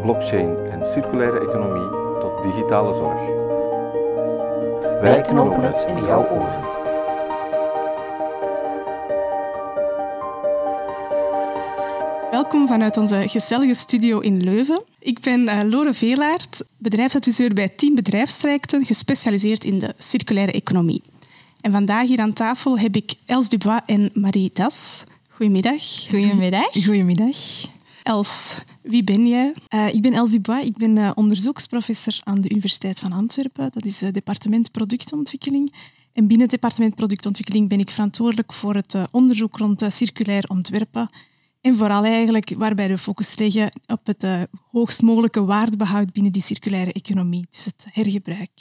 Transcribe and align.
blockchain 0.00 0.56
en 0.70 0.84
circulaire 0.84 1.40
economie 1.40 1.88
tot 2.20 2.42
digitale 2.42 2.94
zorg. 2.94 3.20
Wij 5.00 5.20
knopen 5.20 5.62
het 5.62 5.84
in 5.88 6.04
jouw 6.04 6.28
oren. 6.28 6.68
Welkom 12.30 12.66
vanuit 12.66 12.96
onze 12.96 13.24
gezellige 13.26 13.74
studio 13.74 14.18
in 14.18 14.42
Leuven. 14.42 14.82
Ik 14.98 15.20
ben 15.20 15.40
uh, 15.40 15.60
Lore 15.64 15.94
Veelaert, 15.94 16.62
bedrijfsadviseur 16.78 17.54
bij 17.54 17.68
Team 17.68 17.94
Bedrijfstrajecten, 17.94 18.84
gespecialiseerd 18.84 19.64
in 19.64 19.78
de 19.78 19.94
circulaire 19.98 20.52
economie. 20.52 21.02
En 21.60 21.72
vandaag 21.72 22.06
hier 22.06 22.20
aan 22.20 22.32
tafel 22.32 22.78
heb 22.78 22.96
ik 22.96 23.14
Els 23.26 23.48
Dubois 23.48 23.80
en 23.86 24.10
Marie 24.14 24.50
Das. 24.54 25.02
Goedemiddag. 25.30 25.82
Goedemiddag. 26.08 26.84
Goedemiddag. 26.84 27.36
Els, 28.02 28.56
wie 28.82 29.04
ben 29.04 29.28
jij? 29.28 29.54
Uh, 29.74 29.94
ik 29.94 30.02
ben 30.02 30.12
Els 30.12 30.30
Dubois. 30.30 30.64
Ik 30.64 30.76
ben 30.76 30.96
uh, 30.96 31.10
onderzoeksprofessor 31.14 32.18
aan 32.22 32.40
de 32.40 32.50
Universiteit 32.50 33.00
van 33.00 33.12
Antwerpen. 33.12 33.70
Dat 33.70 33.84
is 33.84 34.00
het 34.00 34.14
departement 34.14 34.70
productontwikkeling. 34.70 35.74
En 36.12 36.26
binnen 36.26 36.40
het 36.40 36.50
departement 36.50 36.94
productontwikkeling 36.94 37.68
ben 37.68 37.78
ik 37.78 37.90
verantwoordelijk 37.90 38.52
voor 38.52 38.74
het 38.74 38.96
onderzoek 39.10 39.56
rond 39.56 39.84
circulair 39.88 40.44
ontwerpen 40.48 41.08
en 41.60 41.74
vooral 41.74 42.04
eigenlijk 42.04 42.54
waarbij 42.56 42.88
de 42.88 42.98
focus 42.98 43.38
leggen 43.38 43.70
op 43.86 44.06
het 44.06 44.26
hoogst 44.70 45.02
mogelijke 45.02 45.44
waardebehoud 45.44 46.12
binnen 46.12 46.32
die 46.32 46.42
circulaire 46.42 46.92
economie, 46.92 47.46
dus 47.50 47.64
het 47.64 47.86
hergebruik. 47.90 48.60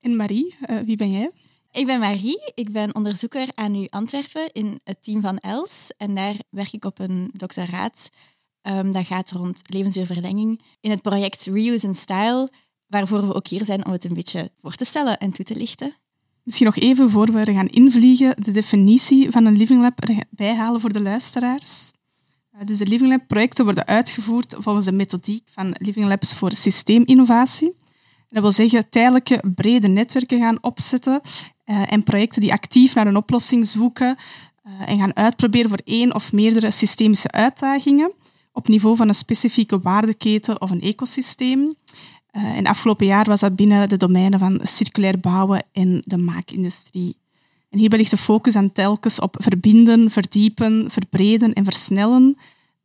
En 0.00 0.16
Marie, 0.16 0.54
wie 0.84 0.96
ben 0.96 1.10
jij? 1.10 1.30
Ik 1.72 1.86
ben 1.86 2.00
Marie, 2.00 2.52
ik 2.54 2.72
ben 2.72 2.94
onderzoeker 2.94 3.48
aan 3.54 3.74
U 3.74 3.86
Antwerpen 3.88 4.52
in 4.52 4.80
het 4.84 5.02
team 5.02 5.20
van 5.20 5.38
ELS. 5.38 5.90
En 5.96 6.14
daar 6.14 6.36
werk 6.50 6.72
ik 6.72 6.84
op 6.84 6.98
een 6.98 7.30
doctoraat 7.32 8.10
um, 8.68 8.92
dat 8.92 9.06
gaat 9.06 9.30
rond 9.30 9.60
levensduurverlenging 9.66 10.60
in 10.80 10.90
het 10.90 11.02
project 11.02 11.44
Reuse 11.44 11.86
in 11.86 11.94
Style, 11.94 12.50
waarvoor 12.86 13.26
we 13.26 13.34
ook 13.34 13.46
hier 13.46 13.64
zijn 13.64 13.86
om 13.86 13.92
het 13.92 14.04
een 14.04 14.14
beetje 14.14 14.50
voor 14.62 14.74
te 14.74 14.84
stellen 14.84 15.18
en 15.18 15.32
toe 15.32 15.44
te 15.44 15.56
lichten. 15.56 15.94
Misschien 16.42 16.66
nog 16.66 16.76
even 16.76 17.10
voor 17.10 17.32
we 17.32 17.52
gaan 17.52 17.66
invliegen, 17.66 18.34
de 18.42 18.50
definitie 18.50 19.30
van 19.30 19.44
een 19.44 19.56
Living 19.56 19.80
Lab 19.80 20.00
erbij 20.00 20.54
halen 20.54 20.80
voor 20.80 20.92
de 20.92 21.02
luisteraars. 21.02 21.90
Eh, 22.50 22.60
dus 22.64 22.78
de 22.78 22.86
Living 22.86 23.10
Lab 23.10 23.26
projecten 23.26 23.64
worden 23.64 23.86
uitgevoerd 23.86 24.54
volgens 24.58 24.84
de 24.84 24.92
methodiek 24.92 25.48
van 25.52 25.74
Living 25.78 26.08
Labs 26.08 26.34
voor 26.34 26.52
systeeminnovatie. 26.52 27.76
Dat 28.30 28.42
wil 28.42 28.52
zeggen 28.52 28.90
tijdelijke 28.90 29.42
brede 29.54 29.88
netwerken 29.88 30.40
gaan 30.40 30.62
opzetten 30.62 31.20
uh, 31.64 31.92
en 31.92 32.02
projecten 32.02 32.40
die 32.40 32.52
actief 32.52 32.94
naar 32.94 33.06
een 33.06 33.16
oplossing 33.16 33.66
zoeken 33.66 34.16
uh, 34.66 34.88
en 34.88 34.98
gaan 34.98 35.16
uitproberen 35.16 35.68
voor 35.68 35.80
één 35.84 36.14
of 36.14 36.32
meerdere 36.32 36.70
systemische 36.70 37.30
uitdagingen 37.30 38.12
op 38.58 38.68
niveau 38.68 38.96
van 38.96 39.08
een 39.08 39.14
specifieke 39.14 39.78
waardeketen 39.78 40.60
of 40.60 40.70
een 40.70 40.80
ecosysteem. 40.80 41.58
Uh, 41.60 42.56
en 42.56 42.66
afgelopen 42.66 43.06
jaar 43.06 43.24
was 43.24 43.40
dat 43.40 43.56
binnen 43.56 43.88
de 43.88 43.96
domeinen 43.96 44.38
van 44.38 44.60
circulair 44.62 45.20
bouwen 45.20 45.64
en 45.72 46.02
de 46.04 46.16
maakindustrie. 46.16 47.16
En 47.70 47.78
hierbij 47.78 47.98
ligt 47.98 48.10
de 48.10 48.16
focus 48.16 48.56
aan 48.56 48.72
telkens 48.72 49.20
op 49.20 49.36
verbinden, 49.38 50.10
verdiepen, 50.10 50.90
verbreden 50.90 51.52
en 51.52 51.64
versnellen 51.64 52.36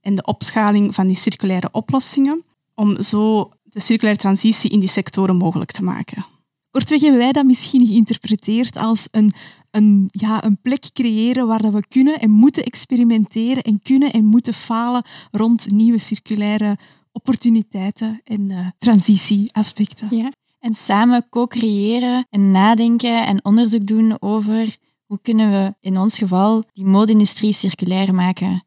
en 0.01 0.15
de 0.15 0.25
opschaling 0.25 0.95
van 0.95 1.07
die 1.07 1.15
circulaire 1.15 1.69
oplossingen, 1.71 2.43
om 2.75 3.01
zo 3.01 3.51
de 3.63 3.79
circulaire 3.79 4.21
transitie 4.21 4.71
in 4.71 4.79
die 4.79 4.89
sectoren 4.89 5.37
mogelijk 5.37 5.71
te 5.71 5.83
maken. 5.83 6.25
Kortweg 6.71 7.01
hebben 7.01 7.19
wij 7.19 7.31
dat 7.31 7.45
misschien 7.45 7.85
geïnterpreteerd 7.85 8.75
als 8.77 9.07
een, 9.11 9.33
een, 9.75 10.05
ja, 10.07 10.43
een 10.43 10.57
plek 10.61 10.89
creëren 10.93 11.47
waar 11.47 11.61
dat 11.61 11.73
we 11.73 11.87
kunnen 11.87 12.19
en 12.19 12.29
moeten 12.29 12.63
experimenteren 12.63 13.63
en 13.63 13.79
kunnen 13.81 14.11
en 14.11 14.25
moeten 14.25 14.53
falen 14.53 15.03
rond 15.31 15.71
nieuwe 15.71 15.97
circulaire 15.97 16.77
opportuniteiten 17.11 18.21
en 18.23 18.49
uh, 18.49 18.67
transitieaspecten. 18.77 20.07
Ja. 20.15 20.31
En 20.59 20.73
samen 20.73 21.29
co-creëren 21.29 22.25
en 22.29 22.51
nadenken 22.51 23.25
en 23.25 23.45
onderzoek 23.45 23.87
doen 23.87 24.21
over 24.21 24.77
hoe 25.05 25.19
kunnen 25.21 25.51
we 25.51 25.73
in 25.81 25.97
ons 25.97 26.17
geval 26.17 26.63
die 26.73 26.85
mode-industrie 26.85 27.53
circulair 27.53 28.13
maken. 28.13 28.63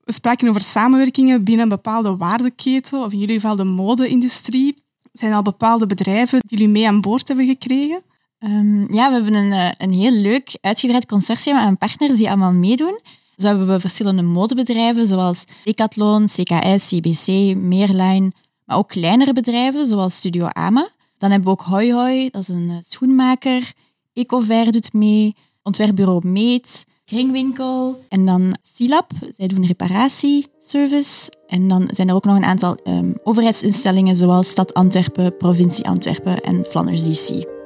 We 0.00 0.12
spraken 0.12 0.48
over 0.48 0.60
samenwerkingen 0.60 1.44
binnen 1.44 1.62
een 1.62 1.68
bepaalde 1.68 2.16
waardeketen, 2.16 3.04
of 3.04 3.12
in 3.12 3.18
jullie 3.18 3.34
geval 3.34 3.56
de 3.56 3.64
mode-industrie. 3.64 4.74
Zijn 5.12 5.30
er 5.30 5.36
al 5.36 5.42
bepaalde 5.42 5.86
bedrijven 5.86 6.40
die 6.40 6.58
jullie 6.58 6.72
mee 6.72 6.86
aan 6.88 7.00
boord 7.00 7.28
hebben 7.28 7.46
gekregen? 7.46 8.02
Um, 8.44 8.92
ja, 8.92 9.08
we 9.08 9.14
hebben 9.14 9.34
een, 9.34 9.52
eh, 9.52 9.70
een 9.78 9.92
heel 9.92 10.12
leuk 10.12 10.58
uitgebreid 10.60 11.06
consortium 11.06 11.56
aan 11.56 11.78
partners 11.78 12.16
die 12.16 12.28
allemaal 12.28 12.52
meedoen. 12.52 13.00
Zo 13.36 13.46
hebben 13.46 13.66
we 13.66 13.80
verschillende 13.80 14.22
modebedrijven 14.22 15.06
zoals 15.06 15.44
Decathlon, 15.64 16.26
CKS, 16.26 16.88
CBC, 16.88 17.56
Meerline, 17.56 18.32
maar 18.64 18.76
ook 18.76 18.88
kleinere 18.88 19.32
bedrijven 19.32 19.86
zoals 19.86 20.16
Studio 20.16 20.46
Ama. 20.46 20.88
Dan 21.18 21.30
hebben 21.30 21.48
we 21.48 21.60
ook 21.60 21.66
Hoi 21.66 21.92
Hoi, 21.92 22.30
dat 22.30 22.42
is 22.42 22.48
een 22.48 22.70
eh, 22.70 22.76
schoenmaker. 22.80 23.72
Ecover 24.12 24.72
doet 24.72 24.92
mee, 24.92 25.34
ontwerpbureau 25.62 26.28
Meet, 26.28 26.86
Kringwinkel 27.04 28.04
en 28.08 28.26
dan 28.26 28.56
Silab. 28.62 29.10
Zij 29.36 29.46
doen 29.46 29.66
reparatieservice. 29.66 31.32
En 31.46 31.68
dan 31.68 31.88
zijn 31.92 32.08
er 32.08 32.14
ook 32.14 32.24
nog 32.24 32.36
een 32.36 32.44
aantal 32.44 32.78
um, 32.84 33.14
overheidsinstellingen 33.22 34.16
zoals 34.16 34.50
Stad 34.50 34.74
Antwerpen, 34.74 35.36
Provincie 35.36 35.88
Antwerpen 35.88 36.40
en 36.40 36.64
Flanders 36.64 37.04
DC. 37.04 37.59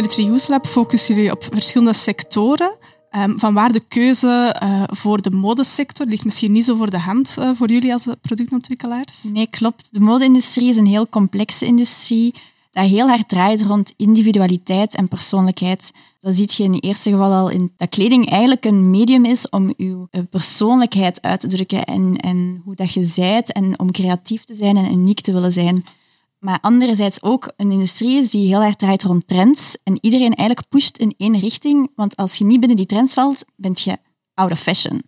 Met 0.00 0.16
het 0.16 0.26
Reuse 0.26 0.50
Lab 0.50 0.66
focussen 0.66 1.14
jullie 1.14 1.32
op 1.32 1.46
verschillende 1.50 1.92
sectoren. 1.92 2.76
Um, 3.10 3.38
vanwaar 3.38 3.72
de 3.72 3.82
keuze 3.88 4.56
uh, 4.62 4.82
voor 4.86 5.22
de 5.22 5.30
modesector 5.30 6.06
ligt 6.06 6.24
misschien 6.24 6.52
niet 6.52 6.64
zo 6.64 6.76
voor 6.76 6.90
de 6.90 6.98
hand 6.98 7.36
uh, 7.38 7.50
voor 7.54 7.70
jullie 7.70 7.92
als 7.92 8.06
productontwikkelaars? 8.20 9.22
Nee, 9.22 9.46
klopt. 9.50 9.88
De 9.92 10.00
mode-industrie 10.00 10.68
is 10.68 10.76
een 10.76 10.86
heel 10.86 11.08
complexe 11.08 11.66
industrie 11.66 12.34
dat 12.72 12.88
heel 12.88 13.08
hard 13.08 13.28
draait 13.28 13.62
rond 13.62 13.94
individualiteit 13.96 14.94
en 14.94 15.08
persoonlijkheid. 15.08 15.90
Dat 16.20 16.34
zie 16.34 16.48
je 16.56 16.62
in 16.62 16.72
het 16.72 16.84
eerste 16.84 17.10
geval 17.10 17.32
al 17.32 17.48
in 17.48 17.72
dat 17.76 17.88
kleding 17.88 18.30
eigenlijk 18.30 18.64
een 18.64 18.90
medium 18.90 19.24
is 19.24 19.48
om 19.48 19.74
eh, 19.76 20.20
persoonlijkheid 20.30 21.22
uit 21.22 21.40
te 21.40 21.46
drukken 21.46 21.84
en, 21.84 22.16
en 22.16 22.62
hoe 22.64 22.74
dat 22.74 22.92
je 22.92 23.04
zijt 23.04 23.52
en 23.52 23.78
om 23.78 23.90
creatief 23.90 24.44
te 24.44 24.54
zijn 24.54 24.76
en 24.76 24.92
uniek 24.92 25.20
te 25.20 25.32
willen 25.32 25.52
zijn. 25.52 25.84
Maar 26.38 26.58
anderzijds 26.60 27.22
ook 27.22 27.52
een 27.56 27.70
industrie 27.70 28.18
is 28.18 28.30
die 28.30 28.46
heel 28.46 28.62
erg 28.62 28.74
draait 28.74 29.02
rond 29.02 29.26
trends 29.26 29.76
en 29.82 29.98
iedereen 30.00 30.34
eigenlijk 30.34 30.68
pusht 30.68 30.98
in 30.98 31.14
één 31.16 31.40
richting. 31.40 31.90
Want 31.94 32.16
als 32.16 32.38
je 32.38 32.44
niet 32.44 32.58
binnen 32.58 32.76
die 32.76 32.86
trends 32.86 33.14
valt, 33.14 33.44
ben 33.56 33.72
je 33.74 33.98
out 34.34 34.50
of 34.50 34.60
fashion. 34.60 35.02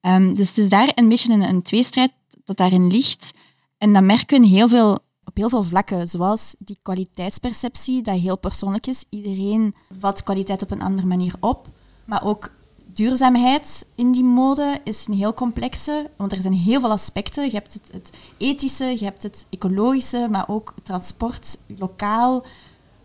Um, 0.00 0.34
dus 0.34 0.48
het 0.48 0.58
is 0.58 0.68
daar 0.68 0.92
een 0.94 1.08
beetje 1.08 1.32
een, 1.32 1.42
een 1.42 1.62
tweestrijd 1.62 2.12
dat 2.44 2.56
daarin 2.56 2.86
ligt. 2.86 3.30
En 3.78 3.92
dat 3.92 4.02
merken 4.02 4.40
we 4.40 4.46
heel 4.46 4.68
veel, 4.68 4.98
op 5.24 5.36
heel 5.36 5.48
veel 5.48 5.62
vlakken, 5.62 6.08
zoals 6.08 6.54
die 6.58 6.78
kwaliteitsperceptie, 6.82 8.02
dat 8.02 8.18
heel 8.18 8.38
persoonlijk 8.38 8.86
is. 8.86 9.04
Iedereen 9.08 9.74
vat 9.98 10.22
kwaliteit 10.22 10.62
op 10.62 10.70
een 10.70 10.82
andere 10.82 11.06
manier 11.06 11.34
op. 11.40 11.68
Maar 12.04 12.24
ook 12.24 12.50
duurzaamheid 12.94 13.86
in 13.94 14.12
die 14.12 14.24
mode 14.24 14.80
is 14.84 15.06
een 15.06 15.14
heel 15.14 15.34
complexe, 15.34 16.10
want 16.16 16.32
er 16.32 16.42
zijn 16.42 16.52
heel 16.52 16.80
veel 16.80 16.90
aspecten. 16.90 17.44
Je 17.44 17.50
hebt 17.52 17.78
het, 17.92 18.10
ethische, 18.36 18.84
je 18.84 19.04
hebt 19.04 19.22
het 19.22 19.46
ecologische, 19.50 20.26
maar 20.30 20.48
ook 20.48 20.74
transport, 20.82 21.58
lokaal. 21.78 22.44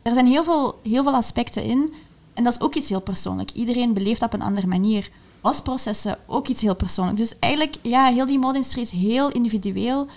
Er 0.01 0.13
zijn 0.13 0.27
heel 0.27 0.43
veel, 0.43 0.79
heel 0.83 1.03
veel 1.03 1.15
aspecten 1.15 1.63
in. 1.63 1.93
En 2.33 2.43
dat 2.43 2.53
is 2.53 2.61
ook 2.61 2.75
iets 2.75 2.89
heel 2.89 3.01
persoonlijk. 3.01 3.51
Iedereen 3.51 3.93
beleeft 3.93 4.19
dat 4.19 4.33
op 4.33 4.39
een 4.39 4.45
andere 4.45 4.67
manier. 4.67 5.09
Wasprocessen, 5.41 6.17
ook 6.25 6.47
iets 6.47 6.61
heel 6.61 6.75
persoonlijk. 6.75 7.17
Dus 7.17 7.39
eigenlijk, 7.39 7.75
ja, 7.81 8.11
heel 8.11 8.25
die 8.25 8.39
mode-industrie 8.39 8.83
is 8.83 8.89
heel 8.89 9.31
individueel. 9.31 10.07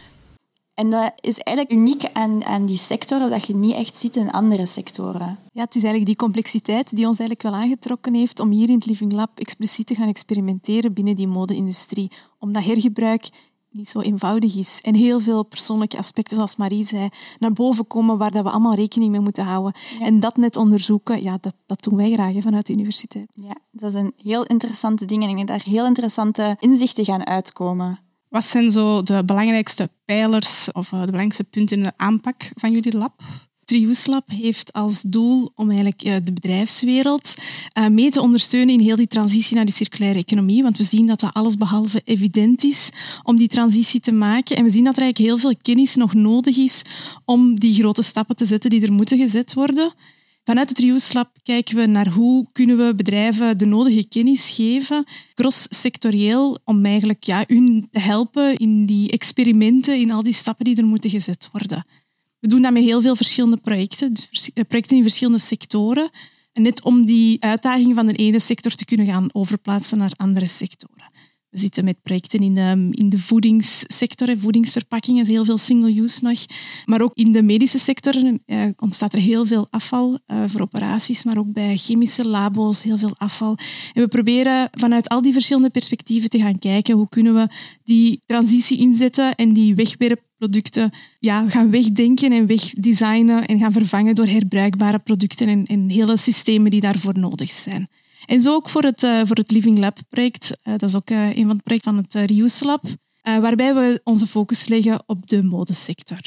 En 0.75 0.91
dat 0.91 1.13
is 1.21 1.39
eigenlijk 1.39 1.79
uniek 1.79 2.05
aan, 2.13 2.45
aan 2.45 2.67
die 2.67 2.77
sectoren 2.77 3.31
dat 3.31 3.47
je 3.47 3.55
niet 3.55 3.75
echt 3.75 3.97
ziet 3.97 4.17
in 4.17 4.31
andere 4.31 4.67
sectoren. 4.67 5.39
Ja, 5.53 5.63
het 5.65 5.75
is 5.75 5.83
eigenlijk 5.83 6.07
die 6.07 6.17
complexiteit 6.17 6.97
die 6.97 7.07
ons 7.07 7.19
eigenlijk 7.19 7.49
wel 7.51 7.61
aangetrokken 7.63 8.15
heeft 8.15 8.41
om 8.41 8.51
hier 8.51 8.69
in 8.69 8.75
het 8.75 8.87
Living 8.87 9.13
Lab 9.13 9.39
expliciet 9.39 9.87
te 9.87 9.95
gaan 9.95 10.09
experimenteren 10.09 10.93
binnen 10.93 11.17
die 11.17 11.29
mode-industrie. 11.29 12.11
Om 12.39 12.53
dat 12.53 12.65
hergebruik 12.65 13.31
niet 13.71 13.89
zo 13.89 14.01
eenvoudig 14.01 14.57
is. 14.57 14.81
En 14.81 14.95
heel 14.95 15.21
veel 15.21 15.43
persoonlijke 15.43 15.99
aspecten, 15.99 16.37
zoals 16.37 16.57
Marie 16.57 16.85
zei, 16.85 17.09
naar 17.39 17.53
boven 17.53 17.87
komen 17.87 18.19
waar 18.19 18.31
dat 18.31 18.43
we 18.43 18.51
allemaal 18.51 18.75
rekening 18.75 19.11
mee 19.11 19.21
moeten 19.21 19.45
houden. 19.45 19.73
En 20.01 20.21
dat 20.21 20.37
net 20.37 20.57
onderzoeken, 20.57 21.23
ja, 21.23 21.39
dat, 21.41 21.55
dat 21.67 21.83
doen 21.83 21.97
wij 21.97 22.13
graag 22.13 22.35
vanuit 22.39 22.67
de 22.67 22.73
universiteit. 22.73 23.27
Ja, 23.35 23.57
dat 23.71 23.93
zijn 23.93 24.13
heel 24.17 24.45
interessante 24.45 25.05
dingen 25.05 25.39
en 25.39 25.47
daar 25.47 25.63
heel 25.65 25.87
interessante 25.87 26.57
inzichten 26.59 27.05
gaan 27.05 27.27
uitkomen. 27.27 27.99
Wat 28.31 28.45
zijn 28.45 28.71
zo 28.71 29.03
de 29.03 29.25
belangrijkste 29.25 29.91
pijlers 30.05 30.73
of 30.73 30.87
eh, 30.87 30.99
de 30.99 31.05
belangrijkste 31.05 31.45
punten 31.45 31.77
in 31.77 31.83
de 31.83 31.93
aanpak 31.97 32.51
van 32.55 32.73
jullie 32.73 32.97
lab? 32.97 33.23
Trius 33.65 34.07
Lab 34.07 34.29
heeft 34.29 34.73
als 34.73 35.03
doel 35.03 35.53
om 35.55 35.69
eigenlijk 35.69 36.03
eh, 36.03 36.17
de 36.25 36.33
bedrijfswereld 36.33 37.35
eh, 37.73 37.87
mee 37.87 38.11
te 38.11 38.21
ondersteunen 38.21 38.75
in 38.75 38.81
heel 38.81 38.97
die 38.97 39.07
transitie 39.07 39.57
naar 39.57 39.65
die 39.65 39.75
circulaire 39.75 40.19
economie. 40.19 40.63
Want 40.63 40.77
we 40.77 40.85
zien 40.85 41.07
dat 41.07 41.21
dat 41.21 41.35
alles 41.35 41.57
behalve 41.57 42.01
evident 42.05 42.65
is 42.65 42.91
om 43.23 43.37
die 43.37 43.49
transitie 43.49 44.01
te 44.01 44.13
maken. 44.13 44.57
En 44.57 44.65
we 44.65 44.71
zien 44.71 44.85
dat 44.85 44.97
er 44.97 45.03
eigenlijk 45.03 45.31
heel 45.31 45.39
veel 45.39 45.61
kennis 45.63 45.95
nog 45.95 46.15
nodig 46.15 46.57
is 46.57 46.83
om 47.25 47.61
die 47.61 47.75
grote 47.75 48.03
stappen 48.03 48.37
te 48.37 48.45
zetten 48.45 48.71
die 48.71 48.83
er 48.83 48.93
moeten 48.93 49.19
gezet 49.19 49.55
worden. 49.55 49.93
Vanuit 50.45 50.69
het 50.69 50.79
Trius 50.79 51.13
Lab 51.13 51.37
kijken 51.43 51.77
we 51.77 51.87
naar 51.87 52.09
hoe 52.09 52.47
kunnen 52.53 52.77
we 52.77 52.95
bedrijven 52.95 53.59
de 53.59 53.67
nodige 53.67 54.09
kennis 54.09 54.51
geven, 54.51 55.05
cross-sectorieel, 55.35 56.59
om 56.65 56.85
eigenlijk 56.85 57.25
ja, 57.25 57.45
hun 57.47 57.89
te 57.91 57.99
helpen 57.99 58.57
in 58.57 58.87
die 58.87 59.11
experimenten, 59.11 59.99
in 59.99 60.11
al 60.11 60.23
die 60.23 60.33
stappen 60.33 60.65
die 60.65 60.77
er 60.77 60.85
moeten 60.85 61.11
gezet 61.11 61.49
worden. 61.53 61.87
We 62.39 62.49
doen 62.49 62.63
dat 62.63 62.73
met 62.73 62.83
heel 62.83 63.01
veel 63.01 63.17
verschillende 63.17 63.57
projecten, 63.57 64.13
dus 64.13 64.51
eh, 64.55 64.65
projecten 64.69 64.97
in 64.97 65.03
verschillende 65.03 65.39
sectoren. 65.39 66.11
En 66.53 66.63
net 66.63 66.83
om 66.83 67.07
die 67.07 67.43
uitdagingen 67.43 67.95
van 67.95 68.07
de 68.07 68.15
ene 68.15 68.39
sector 68.39 68.73
te 68.73 68.85
kunnen 68.85 69.07
gaan 69.07 69.29
overplaatsen 69.33 69.99
naar 69.99 70.13
andere 70.17 70.47
sectoren. 70.47 71.10
We 71.51 71.59
zitten 71.59 71.85
met 71.85 72.03
projecten 72.03 72.41
in 72.41 72.55
de, 72.55 72.89
in 72.91 73.09
de 73.09 73.19
voedingssector, 73.19 74.39
voedingsverpakkingen, 74.39 75.23
is 75.23 75.29
heel 75.29 75.45
veel 75.45 75.59
single-use 75.59 76.25
nog. 76.25 76.39
Maar 76.85 77.01
ook 77.01 77.15
in 77.15 77.33
de 77.33 77.43
medische 77.43 77.79
sector 77.79 78.39
eh, 78.47 78.65
ontstaat 78.77 79.13
er 79.13 79.19
heel 79.19 79.47
veel 79.47 79.67
afval 79.71 80.19
eh, 80.27 80.45
voor 80.47 80.61
operaties, 80.61 81.25
maar 81.25 81.39
ook 81.39 81.53
bij 81.53 81.77
chemische 81.77 82.29
labo's 82.29 82.83
heel 82.83 82.99
veel 82.99 83.15
afval. 83.19 83.57
En 83.93 84.03
we 84.03 84.09
proberen 84.09 84.69
vanuit 84.73 85.09
al 85.09 85.23
die 85.23 85.33
verschillende 85.33 85.71
perspectieven 85.71 86.31
te 86.31 86.39
gaan 86.39 86.59
kijken 86.59 86.95
hoe 86.95 87.09
kunnen 87.09 87.35
we 87.35 87.49
die 87.85 88.23
transitie 88.27 88.79
inzetten 88.79 89.35
en 89.35 89.53
die 89.53 89.75
wegwerpproducten 89.75 90.91
ja, 91.19 91.49
gaan 91.49 91.71
wegdenken 91.71 92.33
en 92.33 92.47
wegdesignen 92.47 93.47
en 93.47 93.59
gaan 93.59 93.73
vervangen 93.73 94.15
door 94.15 94.27
herbruikbare 94.27 94.99
producten 94.99 95.49
en, 95.49 95.67
en 95.67 95.89
hele 95.89 96.17
systemen 96.17 96.71
die 96.71 96.81
daarvoor 96.81 97.19
nodig 97.19 97.51
zijn. 97.51 97.89
En 98.27 98.41
zo 98.41 98.55
ook 98.55 98.69
voor 98.69 98.83
het, 98.83 99.03
uh, 99.03 99.21
voor 99.25 99.37
het 99.37 99.51
Living 99.51 99.79
Lab 99.79 99.99
project. 100.09 100.59
Uh, 100.65 100.73
dat 100.77 100.89
is 100.89 100.97
ook 100.97 101.11
uh, 101.11 101.37
een 101.37 101.47
van 101.47 101.57
de 101.57 101.63
projecten 101.63 101.95
van 101.95 102.05
het 102.05 102.31
Reuse 102.31 102.65
Lab, 102.65 102.85
waarbij 103.23 103.75
we 103.75 104.01
onze 104.05 104.27
focus 104.27 104.69
leggen 104.69 105.03
op 105.07 105.27
de 105.27 105.43
modesector. 105.43 106.21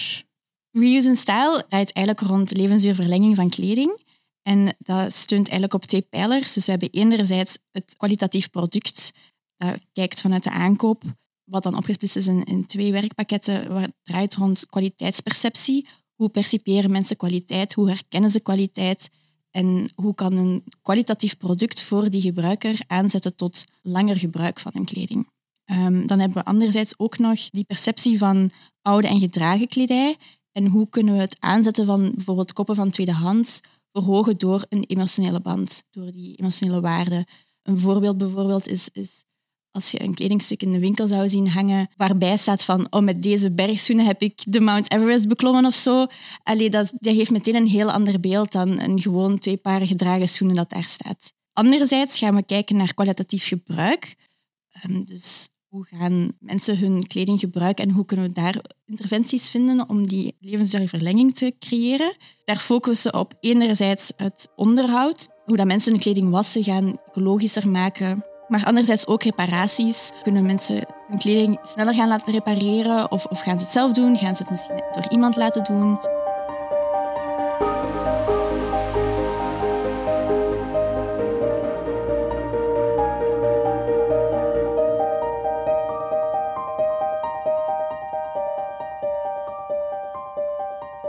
Reuse 0.72 1.08
in 1.08 1.16
Style 1.16 1.66
draait 1.70 1.92
eigenlijk 1.92 2.28
rond 2.28 2.58
levensduurverlenging 2.58 3.36
van 3.36 3.50
kleding. 3.50 4.02
En 4.42 4.76
dat 4.78 5.14
steunt 5.14 5.46
eigenlijk 5.46 5.74
op 5.74 5.86
twee 5.86 6.02
pijlers. 6.02 6.54
Dus 6.54 6.66
we 6.66 6.72
hebben 6.72 6.90
enerzijds 6.90 7.58
het 7.72 7.94
kwalitatief 7.98 8.50
product. 8.50 9.12
Dat 9.58 9.80
kijkt 9.94 10.22
vanuit 10.22 10.44
de 10.44 10.50
aankoop, 10.50 11.04
wat 11.44 11.64
dan 11.64 11.78
opgesplitst 11.78 12.16
is 12.16 12.28
in, 12.28 12.66
twee 12.68 12.92
werkpakketten, 12.92 13.74
waar 13.74 13.90
draait 14.04 14.36
rond 14.36 14.66
kwaliteitsperceptie. 14.66 15.88
Hoe 16.16 16.30
perciperen 16.30 16.92
mensen 16.92 17.18
kwaliteit? 17.18 17.74
Hoe 17.74 17.90
herkennen 17.90 18.30
ze 18.30 18.40
kwaliteit? 18.40 19.10
En 19.56 19.92
hoe 19.96 20.16
kan 20.16 20.38
een 20.38 20.64
kwalitatief 20.82 21.38
product 21.38 21.82
voor 21.82 22.10
die 22.10 22.22
gebruiker 22.22 22.82
aanzetten 22.88 23.36
tot 23.36 23.66
langer 23.82 24.18
gebruik 24.18 24.60
van 24.60 24.72
een 24.76 24.86
kleding? 24.86 25.32
Um, 25.72 26.08
dan 26.08 26.20
hebben 26.20 26.38
we 26.38 26.50
anderzijds 26.50 27.00
ook 27.00 27.18
nog 27.18 27.50
die 27.50 27.64
perceptie 27.64 28.18
van 28.18 28.52
oude 28.82 29.08
en 29.08 29.20
gedragen 29.20 29.68
kledij. 29.68 30.18
En 30.52 30.68
hoe 30.68 30.90
kunnen 30.90 31.14
we 31.14 31.20
het 31.20 31.36
aanzetten 31.40 31.86
van 31.86 32.12
bijvoorbeeld 32.16 32.54
koppen 32.54 32.76
van 32.76 32.90
tweedehands 32.90 33.62
verhogen 33.92 34.38
door 34.38 34.66
een 34.70 34.84
emotionele 34.84 35.40
band, 35.40 35.84
door 35.92 36.12
die 36.12 36.36
emotionele 36.36 36.82
waarde. 36.82 37.28
Een 37.62 37.80
voorbeeld 37.80 38.18
bijvoorbeeld 38.18 38.68
is, 38.68 38.90
is 38.92 39.24
als 39.74 39.92
je 39.92 40.02
een 40.02 40.14
kledingstuk 40.14 40.62
in 40.62 40.72
de 40.72 40.80
winkel 40.80 41.08
zou 41.08 41.30
zien 41.30 41.48
hangen 41.48 41.90
waarbij 41.98 42.38
staat 42.38 42.64
van 42.64 42.88
oh, 42.90 43.02
met 43.02 43.24
deze 43.24 43.52
bergschoenen 43.52 44.06
heb 44.06 44.22
ik 44.22 44.42
de 44.46 44.60
Mount 44.60 44.92
Everest 44.92 45.28
beklommen 45.28 45.66
of 45.66 45.76
zo. 45.76 46.06
Allee, 46.44 46.70
dat, 46.70 46.94
geeft 47.00 47.32
meteen 47.32 47.56
een 47.56 47.68
heel 47.68 47.92
ander 47.92 48.20
beeld 48.20 48.52
dan 48.52 48.80
een 48.80 49.02
gewoon 49.02 49.38
twee 49.38 49.58
paar 49.58 49.82
gedragen 49.82 50.28
schoenen 50.28 50.56
dat 50.56 50.70
daar 50.70 50.84
staat. 50.84 51.34
Anderzijds 51.54 52.18
gaan 52.18 52.36
we 52.36 52.44
kijken 52.44 52.76
naar 52.76 52.94
kwalitatief 52.94 53.48
gebruik. 53.48 54.16
Um, 54.90 55.04
dus 55.04 55.50
hoe 55.68 55.86
gaan 55.86 56.32
mensen 56.40 56.78
hun 56.78 57.08
kleding 57.08 57.40
gebruiken 57.40 57.86
en 57.86 57.92
hoe 57.92 58.06
kunnen 58.06 58.28
we 58.28 58.34
daar 58.34 58.62
interventies 58.86 59.50
vinden 59.50 59.90
om 59.90 60.08
die 60.08 60.36
levensduurverlenging 60.40 61.36
te 61.36 61.56
creëren. 61.60 62.16
Daar 62.46 62.58
focussen 62.58 63.12
we 63.12 63.18
op 63.18 63.34
enerzijds 63.40 64.14
het 64.18 64.48
onderhoud, 64.56 65.28
hoe 65.46 65.58
dat 65.58 65.66
mensen 65.66 65.92
hun 65.92 66.02
kleding 66.02 66.30
wassen, 66.30 66.64
gaan 66.64 67.00
ecologischer 67.08 67.70
maken, 67.70 68.26
maar 68.54 68.66
anderzijds 68.66 69.08
ook 69.08 69.24
reparaties. 69.24 70.12
Kunnen 70.22 70.46
mensen 70.46 70.86
hun 71.08 71.18
kleding 71.18 71.60
sneller 71.64 71.94
gaan 71.94 72.08
laten 72.08 72.34
repareren? 72.34 73.12
Of, 73.12 73.26
of 73.26 73.40
gaan 73.40 73.58
ze 73.60 73.64
het 73.64 73.74
zelf 73.74 73.92
doen? 73.92 74.18
Gaan 74.18 74.36
ze 74.36 74.42
het 74.42 74.52
misschien 74.52 74.84
door 74.94 75.06
iemand 75.10 75.36
laten 75.36 75.64
doen? 75.64 76.00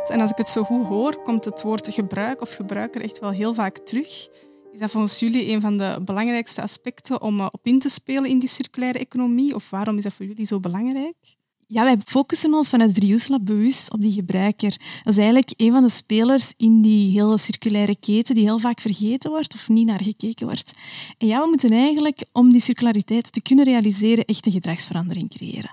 En 0.08 0.20
als 0.20 0.30
ik 0.30 0.36
het 0.36 0.48
zo 0.48 0.62
goed 0.62 0.86
hoor, 0.86 1.22
komt 1.22 1.44
het 1.44 1.62
woord 1.62 1.88
gebruik 1.92 2.40
of 2.40 2.54
gebruiker 2.54 3.02
echt 3.02 3.18
wel 3.18 3.30
heel 3.30 3.54
vaak 3.54 3.78
terug. 3.78 4.28
Is 4.74 4.80
dat 4.80 4.90
volgens 4.90 5.18
jullie 5.18 5.48
een 5.48 5.60
van 5.60 5.78
de 5.78 5.98
belangrijkste 6.04 6.62
aspecten 6.62 7.22
om 7.22 7.40
eh, 7.40 7.46
op 7.50 7.66
in 7.66 7.78
te 7.78 7.88
spelen 7.88 8.30
in 8.30 8.38
die 8.38 8.48
circulaire 8.48 8.98
economie? 8.98 9.54
Of 9.54 9.70
waarom 9.70 9.96
is 9.96 10.02
dat 10.02 10.12
voor 10.12 10.26
jullie 10.26 10.46
zo 10.46 10.60
belangrijk? 10.60 11.33
Ja, 11.66 11.84
wij 11.84 11.96
focussen 12.06 12.54
ons 12.54 12.68
vanuit 12.68 13.28
Lab 13.28 13.44
bewust 13.44 13.92
op 13.92 14.00
die 14.00 14.12
gebruiker. 14.12 14.76
Dat 15.02 15.12
is 15.12 15.18
eigenlijk 15.18 15.52
een 15.56 15.72
van 15.72 15.82
de 15.82 15.88
spelers 15.88 16.52
in 16.56 16.82
die 16.82 17.20
hele 17.20 17.38
circulaire 17.38 17.96
keten 18.00 18.34
die 18.34 18.44
heel 18.44 18.58
vaak 18.58 18.80
vergeten 18.80 19.30
wordt 19.30 19.54
of 19.54 19.68
niet 19.68 19.86
naar 19.86 20.02
gekeken 20.02 20.46
wordt. 20.46 20.72
En 21.18 21.26
ja, 21.26 21.40
we 21.40 21.48
moeten 21.48 21.72
eigenlijk, 21.72 22.24
om 22.32 22.50
die 22.50 22.60
circulariteit 22.60 23.32
te 23.32 23.42
kunnen 23.42 23.64
realiseren, 23.64 24.24
echt 24.24 24.46
een 24.46 24.52
gedragsverandering 24.52 25.30
creëren. 25.30 25.72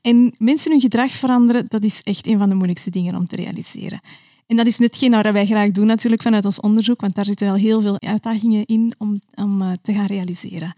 En 0.00 0.34
mensen 0.38 0.70
hun 0.70 0.80
gedrag 0.80 1.10
veranderen, 1.10 1.64
dat 1.68 1.84
is 1.84 2.02
echt 2.02 2.26
een 2.26 2.38
van 2.38 2.48
de 2.48 2.54
moeilijkste 2.54 2.90
dingen 2.90 3.16
om 3.16 3.26
te 3.26 3.36
realiseren. 3.36 4.00
En 4.46 4.56
dat 4.56 4.66
is 4.66 4.78
netgeen 4.78 5.10
wat 5.10 5.32
wij 5.32 5.46
graag 5.46 5.70
doen 5.70 5.86
natuurlijk 5.86 6.22
vanuit 6.22 6.44
ons 6.44 6.60
onderzoek, 6.60 7.00
want 7.00 7.14
daar 7.14 7.26
zitten 7.26 7.46
wel 7.46 7.56
heel 7.56 7.80
veel 7.80 8.00
uitdagingen 8.00 8.66
in 8.66 8.94
om, 8.98 9.20
om 9.34 9.62
uh, 9.62 9.72
te 9.82 9.92
gaan 9.92 10.06
realiseren. 10.06 10.74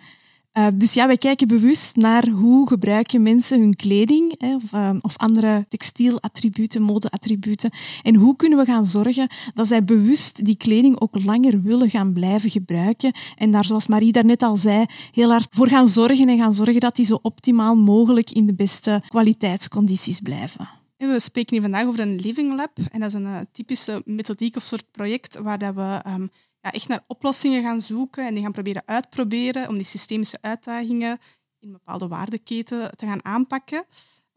Uh, 0.58 0.66
dus 0.74 0.94
ja, 0.94 1.06
wij 1.06 1.16
kijken 1.16 1.48
bewust 1.48 1.96
naar 1.96 2.28
hoe 2.28 2.68
gebruiken 2.68 3.22
mensen 3.22 3.60
hun 3.60 3.76
kleding 3.76 4.34
hè, 4.38 4.54
of, 4.54 4.72
uh, 4.72 4.90
of 5.00 5.16
andere 5.16 5.64
textielattributen, 5.68 6.82
modeattributen. 6.82 7.70
En 8.02 8.14
hoe 8.14 8.36
kunnen 8.36 8.58
we 8.58 8.64
gaan 8.64 8.84
zorgen 8.84 9.28
dat 9.54 9.66
zij 9.66 9.84
bewust 9.84 10.44
die 10.44 10.56
kleding 10.56 11.00
ook 11.00 11.24
langer 11.24 11.62
willen 11.62 11.90
gaan 11.90 12.12
blijven 12.12 12.50
gebruiken. 12.50 13.12
En 13.36 13.50
daar, 13.50 13.64
zoals 13.64 13.86
Marie 13.86 14.12
daarnet 14.12 14.42
al 14.42 14.56
zei, 14.56 14.84
heel 15.12 15.30
hard 15.30 15.48
voor 15.50 15.68
gaan 15.68 15.88
zorgen 15.88 16.28
en 16.28 16.38
gaan 16.38 16.54
zorgen 16.54 16.80
dat 16.80 16.96
die 16.96 17.04
zo 17.04 17.18
optimaal 17.22 17.76
mogelijk 17.76 18.30
in 18.30 18.46
de 18.46 18.54
beste 18.54 19.02
kwaliteitscondities 19.08 20.20
blijven. 20.20 20.68
We 20.96 21.20
spreken 21.20 21.52
hier 21.52 21.62
vandaag 21.62 21.86
over 21.86 22.00
een 22.00 22.20
Living 22.20 22.56
Lab. 22.56 22.78
En 22.90 23.00
dat 23.00 23.08
is 23.08 23.14
een 23.14 23.26
uh, 23.26 23.38
typische 23.52 24.02
methodiek 24.04 24.56
of 24.56 24.62
soort 24.62 24.84
project 24.90 25.38
waar 25.38 25.58
dat 25.58 25.74
we 25.74 26.02
um, 26.06 26.30
ja, 26.60 26.72
echt 26.72 26.88
naar 26.88 27.04
oplossingen 27.06 27.62
gaan 27.62 27.80
zoeken 27.80 28.26
en 28.26 28.34
die 28.34 28.42
gaan 28.42 28.52
proberen 28.52 28.82
uitproberen 28.84 29.68
om 29.68 29.74
die 29.74 29.84
systemische 29.84 30.38
uitdagingen 30.40 31.18
in 31.58 31.68
een 31.68 31.72
bepaalde 31.72 32.08
waardeketen 32.08 32.96
te 32.96 33.06
gaan 33.06 33.24
aanpakken. 33.24 33.84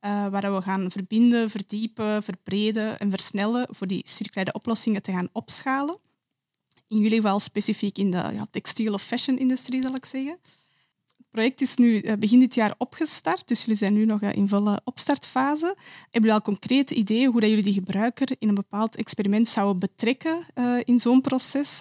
Uh, 0.05 0.27
waar 0.27 0.55
we 0.55 0.61
gaan 0.61 0.91
verbinden, 0.91 1.49
verdiepen, 1.49 2.23
verbreden 2.23 2.99
en 2.99 3.09
versnellen 3.09 3.67
voor 3.69 3.87
die 3.87 4.01
circulaire 4.07 4.53
oplossingen 4.53 5.01
te 5.01 5.11
gaan 5.11 5.29
opschalen. 5.31 5.97
In 6.87 6.97
jullie 6.97 7.21
geval 7.21 7.39
specifiek 7.39 7.97
in 7.97 8.11
de 8.11 8.17
ja, 8.17 8.47
textiel- 8.51 8.93
of 8.93 9.01
fashion-industrie, 9.01 9.81
zal 9.81 9.95
ik 9.95 10.05
zeggen 10.05 10.39
project 11.33 11.61
is 11.61 11.75
nu 11.75 11.99
eh, 11.99 12.17
begin 12.17 12.39
dit 12.39 12.55
jaar 12.55 12.75
opgestart, 12.77 13.47
dus 13.47 13.59
jullie 13.59 13.77
zijn 13.77 13.93
nu 13.93 14.05
nog 14.05 14.21
eh, 14.21 14.33
in 14.33 14.47
volle 14.47 14.81
opstartfase. 14.83 15.65
Hebben 15.65 16.21
jullie 16.21 16.33
al 16.33 16.41
concrete 16.41 16.95
ideeën 16.95 17.31
hoe 17.31 17.39
dat 17.39 17.49
jullie 17.49 17.63
die 17.63 17.73
gebruiker 17.73 18.35
in 18.39 18.47
een 18.47 18.55
bepaald 18.55 18.95
experiment 18.95 19.47
zouden 19.47 19.79
betrekken 19.79 20.45
in 20.83 20.99
zo'n 20.99 21.21
proces? 21.21 21.79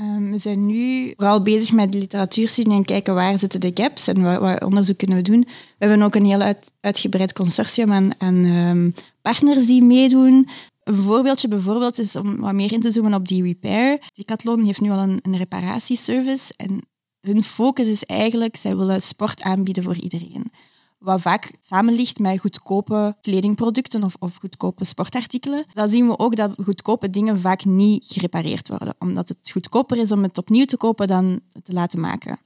Um, 0.00 0.30
we 0.30 0.38
zijn 0.38 0.66
nu 0.66 1.12
vooral 1.16 1.42
bezig 1.42 1.74
met 1.74 1.94
literatuurstudie 1.94 2.72
en 2.72 2.84
kijken 2.84 3.14
waar 3.14 3.38
zitten 3.38 3.60
de 3.60 3.70
gaps 3.74 4.06
en 4.06 4.22
wat, 4.22 4.40
wat, 4.40 4.64
onderzoek 4.64 4.96
kunnen 4.96 5.16
we 5.16 5.22
doen. 5.22 5.40
We 5.40 5.86
hebben 5.86 6.02
ook 6.02 6.14
een 6.14 6.24
heel 6.24 6.40
uit, 6.40 6.72
uitgebreid 6.80 7.32
consortium 7.32 8.12
aan, 8.18 8.44
um, 8.44 8.94
partners 9.22 9.66
die 9.66 9.82
meedoen. 9.82 10.48
Een 10.82 10.94
voorbeeldje 10.94 11.48
bijvoorbeeld 11.48 11.98
is 11.98 12.16
om 12.16 12.36
wat 12.36 12.52
meer 12.52 12.72
in 12.72 12.80
te 12.80 12.92
zoomen 12.92 13.14
op 13.14 13.28
die 13.28 13.42
repair. 13.42 13.98
Decathlon 14.14 14.64
heeft 14.64 14.80
nu 14.80 14.90
al 14.90 14.98
een, 14.98 15.18
een 15.22 15.36
reparatieservice 15.36 16.54
en 16.56 16.80
hun 17.20 17.42
focus 17.42 17.88
is 17.88 18.04
eigenlijk, 18.04 18.56
zij 18.56 18.76
willen 18.76 19.02
sport 19.02 19.42
aanbieden 19.42 19.82
voor 19.82 19.96
iedereen. 19.96 20.52
Wat 20.98 21.20
vaak 21.20 21.52
samen 21.60 21.94
ligt 21.94 22.18
met 22.18 22.40
goedkope 22.40 23.16
kledingproducten 23.20 24.02
of, 24.02 24.16
of 24.18 24.36
goedkope 24.36 24.84
sportartikelen, 24.84 25.64
dan 25.72 25.88
zien 25.88 26.06
we 26.06 26.18
ook 26.18 26.36
dat 26.36 26.54
goedkope 26.62 27.10
dingen 27.10 27.40
vaak 27.40 27.64
niet 27.64 28.04
gerepareerd 28.06 28.68
worden, 28.68 28.94
omdat 28.98 29.28
het 29.28 29.50
goedkoper 29.50 29.96
is 29.96 30.12
om 30.12 30.22
het 30.22 30.38
opnieuw 30.38 30.64
te 30.64 30.76
kopen 30.76 31.06
dan 31.06 31.40
te 31.62 31.72
laten 31.72 32.00
maken. 32.00 32.38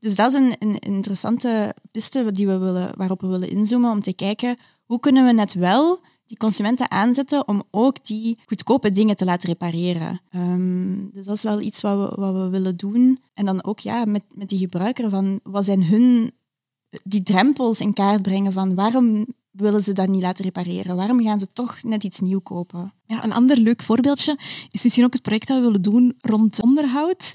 Dus 0.00 0.16
dat 0.16 0.32
is 0.32 0.38
een, 0.38 0.54
een 0.58 0.78
interessante 0.78 1.74
piste 1.90 2.30
die 2.30 2.46
we 2.46 2.58
willen, 2.58 2.96
waarop 2.96 3.20
we 3.20 3.26
willen 3.26 3.50
inzoomen 3.50 3.90
om 3.90 4.02
te 4.02 4.14
kijken 4.14 4.56
hoe 4.84 5.00
kunnen 5.00 5.26
we 5.26 5.32
net 5.32 5.54
wel 5.54 6.00
die 6.26 6.36
consumenten 6.36 6.90
aanzetten 6.90 7.48
om 7.48 7.62
ook 7.70 8.04
die 8.04 8.38
goedkope 8.46 8.92
dingen 8.92 9.16
te 9.16 9.24
laten 9.24 9.48
repareren. 9.48 10.20
Ehm, 10.30 11.10
dus 11.10 11.24
dat 11.24 11.36
is 11.36 11.42
wel 11.42 11.60
iets 11.60 11.80
wat 11.80 11.98
we, 11.98 12.20
wat 12.20 12.34
we 12.34 12.48
willen 12.48 12.76
doen. 12.76 13.18
En 13.34 13.46
dan 13.46 13.64
ook 13.64 13.78
ja, 13.78 14.04
met, 14.04 14.22
met 14.34 14.48
die 14.48 14.58
gebruiker 14.58 15.10
van 15.10 15.40
wat 15.42 15.64
zijn 15.64 15.84
hun 15.84 16.32
die 17.04 17.22
drempels 17.22 17.80
in 17.80 17.92
kaart 17.92 18.22
brengen 18.22 18.52
van 18.52 18.74
waarom 18.74 19.26
willen 19.50 19.82
ze 19.82 19.92
dat 19.92 20.08
niet 20.08 20.22
laten 20.22 20.44
repareren? 20.44 20.96
Waarom 20.96 21.22
gaan 21.22 21.38
ze 21.38 21.52
toch 21.52 21.82
net 21.82 22.04
iets 22.04 22.20
nieuw 22.20 22.40
kopen? 22.40 22.92
Ja, 23.06 23.24
een 23.24 23.32
ander 23.32 23.58
leuk 23.58 23.82
voorbeeldje 23.82 24.36
is 24.70 24.82
misschien 24.82 25.04
ook 25.04 25.12
het 25.12 25.22
project 25.22 25.46
dat 25.46 25.56
we 25.56 25.62
willen 25.62 25.82
doen 25.82 26.16
rond 26.20 26.62
onderhoud. 26.62 27.34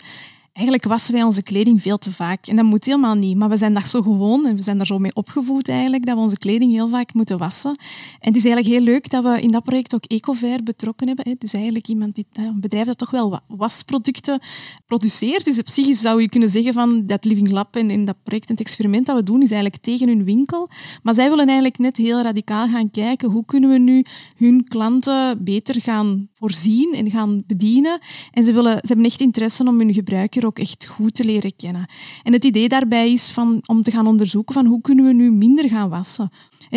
Eigenlijk 0.54 0.88
wassen 0.88 1.14
wij 1.14 1.24
onze 1.24 1.44
kleding 1.44 1.82
veel 1.82 1.98
te 1.98 2.12
vaak. 2.12 2.48
En 2.48 2.56
dat 2.56 2.66
moet 2.66 2.86
helemaal 2.86 3.16
niet. 3.16 3.38
Maar 3.38 3.50
we 3.50 3.58
zijn 3.58 3.74
daar 3.74 3.88
zo 3.88 4.02
gewoon 4.02 4.46
en 4.46 4.56
we 4.56 4.62
zijn 4.62 4.78
daar 4.78 4.86
zo 4.86 5.00
mee 5.00 5.16
opgevoed 5.16 5.70
eigenlijk, 5.70 6.06
dat 6.06 6.16
we 6.16 6.22
onze 6.22 6.38
kleding 6.38 6.72
heel 6.72 6.90
vaak 6.90 7.14
moeten 7.14 7.38
wassen. 7.38 7.76
En 8.20 8.28
het 8.28 8.36
is 8.36 8.46
eigenlijk 8.46 8.76
heel 8.76 8.94
leuk 8.94 9.10
dat 9.10 9.24
we 9.24 9.42
in 9.42 9.52
dat 9.52 9.64
project 9.64 9.96
ook 9.96 10.06
Ecover 10.06 10.64
betrokken 10.64 11.08
hebben. 11.08 11.36
Dus 11.40 11.54
eigenlijk 11.54 11.88
iemand 11.88 12.16
die, 12.16 12.26
een 12.34 12.60
bedrijf 12.60 12.86
dat 12.86 12.98
toch 12.98 13.10
wel 13.10 13.40
wasproducten 13.48 14.40
produceert. 14.86 15.46
Dus 15.46 15.60
op 15.60 15.70
zich 15.70 15.96
zou 15.96 16.22
je 16.22 16.30
kunnen 16.30 16.50
zeggen 16.50 16.74
van 16.74 17.06
dat 17.06 17.26
Living 17.26 17.52
Lab 17.52 17.76
en 17.76 17.90
in 17.90 18.06
dat 18.06 18.18
project 18.24 18.50
en 18.50 18.56
het 18.56 18.66
experiment 18.66 19.06
dat 19.06 19.16
we 19.16 19.24
doen, 19.24 19.42
is 19.42 19.52
eigenlijk 19.52 19.82
tegen 19.82 20.08
hun 20.08 20.24
winkel. 20.24 20.70
Maar 21.04 21.14
zij 21.14 21.30
willen 21.30 21.46
eigenlijk 21.46 21.78
net 21.78 21.98
heel 21.98 22.22
radicaal 22.22 22.68
gaan 22.68 22.92
kijken 22.92 23.32
hoe 23.32 23.46
kunnen 23.46 23.70
we 23.70 23.78
nu 23.78 24.06
hun 24.38 24.64
klanten 24.68 25.44
beter 25.44 25.82
gaan 25.82 26.30
voorzien 26.34 26.94
en 26.94 27.12
gaan 27.12 27.44
bedienen. 27.48 28.00
En 28.32 28.44
ze, 28.44 28.54
willen, 28.54 28.72
ze 28.72 28.88
hebben 28.88 29.06
echt 29.06 29.22
interesse 29.22 29.68
om 29.68 29.80
hun 29.80 29.94
gebruiker 29.94 30.42
ook 30.46 30.60
echt 30.60 30.86
goed 30.86 31.14
te 31.14 31.24
leren 31.24 31.56
kennen. 31.56 31.86
En 32.24 32.34
het 32.34 32.46
idee 32.46 32.70
daarbij 32.70 33.12
is 33.12 33.30
van, 33.30 33.62
om 33.66 33.84
te 33.84 33.92
gaan 33.92 34.08
onderzoeken 34.08 34.54
van 34.54 34.66
hoe 34.66 34.82
kunnen 34.82 35.06
we 35.06 35.14
nu 35.14 35.32
minder 35.32 35.70
gaan 35.70 35.90
wassen. 35.90 36.32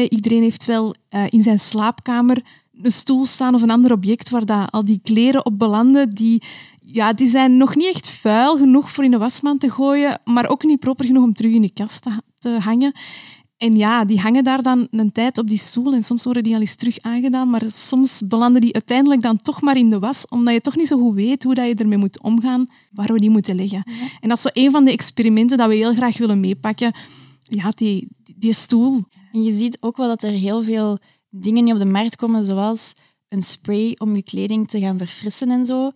iedereen 0.09 0.43
heeft 0.43 0.65
wel 0.65 0.95
uh, 1.11 1.25
in 1.29 1.43
zijn 1.43 1.59
slaapkamer 1.59 2.43
een 2.83 2.93
stoel 2.93 3.27
staan 3.27 3.55
of 3.55 3.63
een 3.63 3.71
ander 3.71 3.93
object 3.93 4.31
waar 4.31 4.45
dat, 4.45 4.71
al 4.73 4.85
die 4.85 5.01
kleren 5.03 5.47
op 5.47 5.59
belanden, 5.59 6.15
die, 6.15 6.43
ja, 6.85 7.13
die 7.13 7.29
zijn 7.29 7.57
nog 7.57 7.77
niet 7.77 7.95
echt 7.95 8.11
vuil 8.11 8.57
genoeg 8.57 8.91
voor 8.91 9.05
in 9.05 9.11
de 9.11 9.19
wasmand 9.19 9.61
te 9.61 9.71
gooien, 9.71 10.21
maar 10.25 10.49
ook 10.49 10.65
niet 10.65 10.81
proper 10.81 11.05
genoeg 11.05 11.25
om 11.25 11.35
terug 11.35 11.53
in 11.53 11.63
de 11.63 11.73
kast 11.73 12.07
te 12.39 12.49
hangen. 12.49 12.93
En 13.57 13.77
ja, 13.77 14.05
die 14.05 14.21
hangen 14.21 14.45
daar 14.45 14.63
dan 14.63 14.89
een 14.91 15.13
tijd 15.13 15.39
op 15.39 15.49
die 15.49 15.59
stoel 15.59 15.95
en 15.95 16.03
soms 16.03 16.25
worden 16.25 16.43
die 16.43 16.55
al 16.55 16.61
eens 16.61 16.75
terug 16.75 17.01
aangedaan, 17.01 17.51
maar 17.51 17.63
soms 17.67 18.23
belanden 18.25 18.61
die 18.61 18.75
uiteindelijk 18.75 19.23
dan 19.23 19.43
toch 19.43 19.61
maar 19.61 19.77
in 19.77 19.91
de 19.91 19.99
was, 19.99 20.29
omdat 20.29 20.55
je 20.55 20.61
toch 20.61 20.77
niet 20.77 20.89
zo 20.89 20.99
goed 20.99 21.15
weet 21.15 21.43
hoe 21.43 21.55
dat 21.55 21.67
je 21.67 21.75
ermee 21.75 21.99
moet 21.99 22.21
omgaan, 22.21 22.67
waar 22.93 23.13
we 23.13 23.19
die 23.19 23.31
moeten 23.31 23.57
leggen. 23.57 23.83
En 24.21 24.29
dat 24.29 24.37
is 24.37 24.43
zo 24.43 24.49
een 24.53 24.71
van 24.71 24.85
de 24.85 24.93
experimenten 24.93 25.59
dat 25.59 25.69
we 25.69 25.75
heel 25.75 25.95
graag 25.95 26.19
willen 26.19 26.41
meepakken. 26.41 26.95
Ja, 27.43 27.71
die, 27.71 28.09
die 28.37 28.53
stoel. 28.53 29.03
En 29.33 29.43
je 29.43 29.57
ziet 29.57 29.77
ook 29.81 29.97
wel 29.97 30.09
dat 30.09 30.23
er 30.23 30.31
heel 30.31 30.63
veel 30.63 30.99
dingen 31.31 31.65
die 31.65 31.75
op 31.75 31.79
de 31.79 31.87
markt 31.87 32.17
komen, 32.17 32.45
zoals 32.45 32.93
een 33.29 33.43
spray 33.43 33.95
om 33.99 34.17
je 34.17 34.23
kleding 34.23 34.69
te 34.69 34.81
gaan 34.81 34.99
verfrissen 34.99 35.51
en 35.51 35.67
zo. 35.67 35.91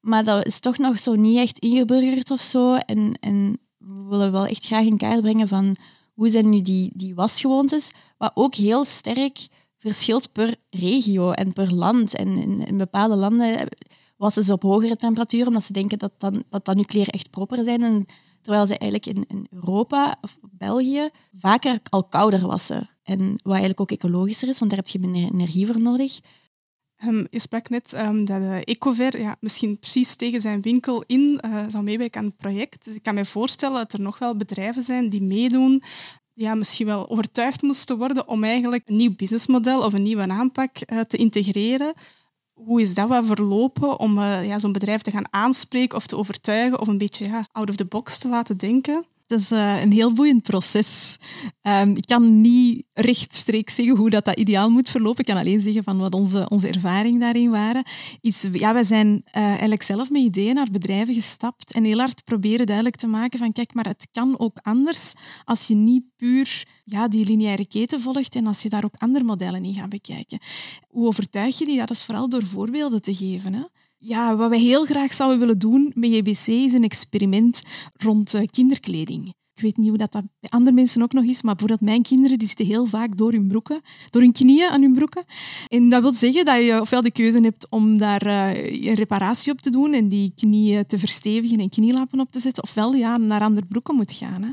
Maar 0.00 0.24
dat 0.24 0.46
is 0.46 0.60
toch 0.60 0.78
nog 0.78 0.98
zo 0.98 1.14
niet 1.14 1.38
echt 1.38 1.58
ingeburgerd 1.58 2.30
of 2.30 2.40
zo. 2.40 2.74
En, 2.74 3.14
en 3.20 3.58
we 3.78 4.04
willen 4.08 4.32
wel 4.32 4.46
echt 4.46 4.66
graag 4.66 4.84
in 4.84 4.96
kaart 4.96 5.20
brengen 5.20 5.48
van 5.48 5.76
hoe 6.14 6.28
zijn 6.28 6.48
nu 6.48 6.60
die, 6.60 6.90
die 6.94 7.14
wasgewoontes, 7.14 7.92
wat 8.18 8.32
ook 8.34 8.54
heel 8.54 8.84
sterk 8.84 9.48
verschilt 9.78 10.32
per 10.32 10.56
regio 10.70 11.30
en 11.30 11.52
per 11.52 11.74
land. 11.74 12.14
En 12.14 12.36
in, 12.36 12.66
in 12.66 12.76
bepaalde 12.76 13.16
landen 13.16 13.68
wassen 14.16 14.42
ze 14.42 14.52
op 14.52 14.62
hogere 14.62 14.96
temperaturen, 14.96 15.46
omdat 15.46 15.64
ze 15.64 15.72
denken 15.72 15.98
dat 15.98 16.12
dan, 16.18 16.44
dat 16.48 16.64
dan 16.64 16.84
kleren 16.84 17.12
echt 17.12 17.30
proper 17.30 17.64
zijn. 17.64 17.82
En, 17.82 18.06
terwijl 18.42 18.66
ze 18.66 18.78
eigenlijk 18.78 19.18
in, 19.18 19.24
in 19.28 19.46
Europa 19.50 20.18
of 20.20 20.38
België 20.40 21.08
vaker 21.38 21.80
al 21.88 22.04
kouder 22.04 22.46
wassen. 22.46 22.90
En 23.02 23.20
wat 23.42 23.52
eigenlijk 23.52 23.80
ook 23.80 23.90
ecologischer 23.90 24.48
is, 24.48 24.58
want 24.58 24.70
daar 24.70 24.80
heb 24.80 24.88
je 24.88 24.98
minder 24.98 25.32
energie 25.32 25.66
voor 25.66 25.80
nodig. 25.80 26.20
Um, 27.06 27.26
je 27.30 27.38
sprak 27.38 27.68
net 27.68 27.92
um, 27.92 28.24
dat 28.24 28.40
uh, 28.40 28.56
Ecover 28.64 29.20
ja, 29.20 29.36
misschien 29.40 29.78
precies 29.78 30.14
tegen 30.14 30.40
zijn 30.40 30.62
winkel 30.62 31.04
in 31.06 31.40
uh, 31.46 31.64
zou 31.68 31.84
meewerken 31.84 32.20
aan 32.20 32.26
het 32.26 32.36
project. 32.36 32.84
Dus 32.84 32.94
ik 32.94 33.02
kan 33.02 33.14
me 33.14 33.24
voorstellen 33.24 33.76
dat 33.76 33.92
er 33.92 34.00
nog 34.00 34.18
wel 34.18 34.36
bedrijven 34.36 34.82
zijn 34.82 35.08
die 35.08 35.22
meedoen, 35.22 35.82
ja, 36.32 36.54
misschien 36.54 36.86
wel 36.86 37.10
overtuigd 37.10 37.62
moesten 37.62 37.98
worden 37.98 38.28
om 38.28 38.44
eigenlijk 38.44 38.82
een 38.86 38.96
nieuw 38.96 39.14
businessmodel 39.16 39.84
of 39.84 39.92
een 39.92 40.02
nieuwe 40.02 40.28
aanpak 40.28 40.76
uh, 40.92 41.00
te 41.00 41.16
integreren. 41.16 41.94
Hoe 42.52 42.80
is 42.80 42.94
dat 42.94 43.08
wel 43.08 43.24
verlopen 43.24 43.98
om 43.98 44.20
ja, 44.20 44.58
zo'n 44.58 44.72
bedrijf 44.72 45.02
te 45.02 45.10
gaan 45.10 45.32
aanspreken 45.32 45.96
of 45.96 46.06
te 46.06 46.16
overtuigen 46.16 46.80
of 46.80 46.88
een 46.88 46.98
beetje 46.98 47.24
ja, 47.24 47.46
out 47.52 47.68
of 47.68 47.76
the 47.76 47.84
box 47.84 48.18
te 48.18 48.28
laten 48.28 48.56
denken? 48.56 49.06
Het 49.32 49.40
is 49.40 49.52
uh, 49.52 49.80
een 49.80 49.92
heel 49.92 50.12
boeiend 50.12 50.42
proces. 50.42 51.16
Um, 51.62 51.96
ik 51.96 52.06
kan 52.06 52.40
niet 52.40 52.84
rechtstreeks 52.92 53.74
zeggen 53.74 53.96
hoe 53.96 54.10
dat, 54.10 54.24
dat 54.24 54.38
ideaal 54.38 54.70
moet 54.70 54.90
verlopen. 54.90 55.20
Ik 55.20 55.26
kan 55.26 55.36
alleen 55.36 55.60
zeggen 55.60 55.82
van 55.82 55.98
wat 55.98 56.14
onze, 56.14 56.48
onze 56.48 56.68
ervaring 56.68 57.20
daarin 57.20 57.50
waren. 57.50 57.84
Is, 58.20 58.46
ja, 58.52 58.72
wij 58.72 58.84
zijn 58.84 59.08
uh, 59.08 59.42
eigenlijk 59.42 59.82
zelf 59.82 60.10
met 60.10 60.22
ideeën 60.22 60.54
naar 60.54 60.68
bedrijven 60.72 61.14
gestapt 61.14 61.72
en 61.72 61.84
heel 61.84 61.98
hard 61.98 62.24
proberen 62.24 62.66
duidelijk 62.66 62.96
te 62.96 63.06
maken 63.06 63.38
van 63.38 63.52
kijk, 63.52 63.74
maar 63.74 63.86
het 63.86 64.08
kan 64.12 64.38
ook 64.38 64.58
anders 64.62 65.12
als 65.44 65.66
je 65.66 65.74
niet 65.74 66.04
puur 66.16 66.66
ja, 66.84 67.08
die 67.08 67.26
lineaire 67.26 67.66
keten 67.66 68.00
volgt 68.00 68.34
en 68.34 68.46
als 68.46 68.62
je 68.62 68.68
daar 68.68 68.84
ook 68.84 68.96
andere 68.98 69.24
modellen 69.24 69.64
in 69.64 69.74
gaat 69.74 69.88
bekijken. 69.88 70.38
Hoe 70.88 71.06
overtuig 71.06 71.58
je 71.58 71.66
die? 71.66 71.78
Dat 71.78 71.90
is 71.90 72.04
vooral 72.04 72.28
door 72.28 72.46
voorbeelden 72.46 73.02
te 73.02 73.14
geven. 73.14 73.54
Hè 73.54 73.62
ja, 74.04 74.36
wat 74.36 74.48
wij 74.48 74.60
heel 74.60 74.84
graag 74.84 75.14
zouden 75.14 75.38
willen 75.38 75.58
doen 75.58 75.92
met 75.94 76.12
JBC 76.12 76.46
is 76.46 76.72
een 76.72 76.84
experiment 76.84 77.62
rond 77.96 78.34
uh, 78.34 78.42
kinderkleding. 78.50 79.28
Ik 79.54 79.62
weet 79.62 79.76
niet 79.76 79.88
hoe 79.88 79.98
dat, 79.98 80.12
dat 80.12 80.24
bij 80.40 80.50
andere 80.50 80.76
mensen 80.76 81.02
ook 81.02 81.12
nog 81.12 81.24
is, 81.24 81.42
maar 81.42 81.54
bijvoorbeeld 81.54 81.90
mijn 81.90 82.02
kinderen 82.02 82.38
die 82.38 82.48
zitten 82.48 82.66
heel 82.66 82.86
vaak 82.86 83.16
door 83.16 83.32
hun 83.32 83.48
broeken, 83.48 83.80
door 84.10 84.22
hun 84.22 84.32
knieën 84.32 84.68
aan 84.68 84.82
hun 84.82 84.94
broeken. 84.94 85.24
En 85.68 85.88
dat 85.88 86.02
wil 86.02 86.14
zeggen 86.14 86.44
dat 86.44 86.64
je 86.64 86.80
ofwel 86.80 87.00
de 87.00 87.10
keuze 87.10 87.40
hebt 87.40 87.66
om 87.70 87.98
daar 87.98 88.26
uh, 88.26 88.86
een 88.86 88.94
reparatie 88.94 89.52
op 89.52 89.60
te 89.60 89.70
doen 89.70 89.92
en 89.92 90.08
die 90.08 90.32
knieën 90.36 90.86
te 90.86 90.98
verstevigen 90.98 91.58
en 91.58 91.68
knielappen 91.68 92.20
op 92.20 92.30
te 92.30 92.38
zetten, 92.38 92.62
ofwel 92.62 92.94
ja, 92.94 93.16
naar 93.16 93.40
andere 93.40 93.66
broeken 93.66 93.94
moet 93.94 94.12
gaan. 94.12 94.42
Hè. 94.42 94.50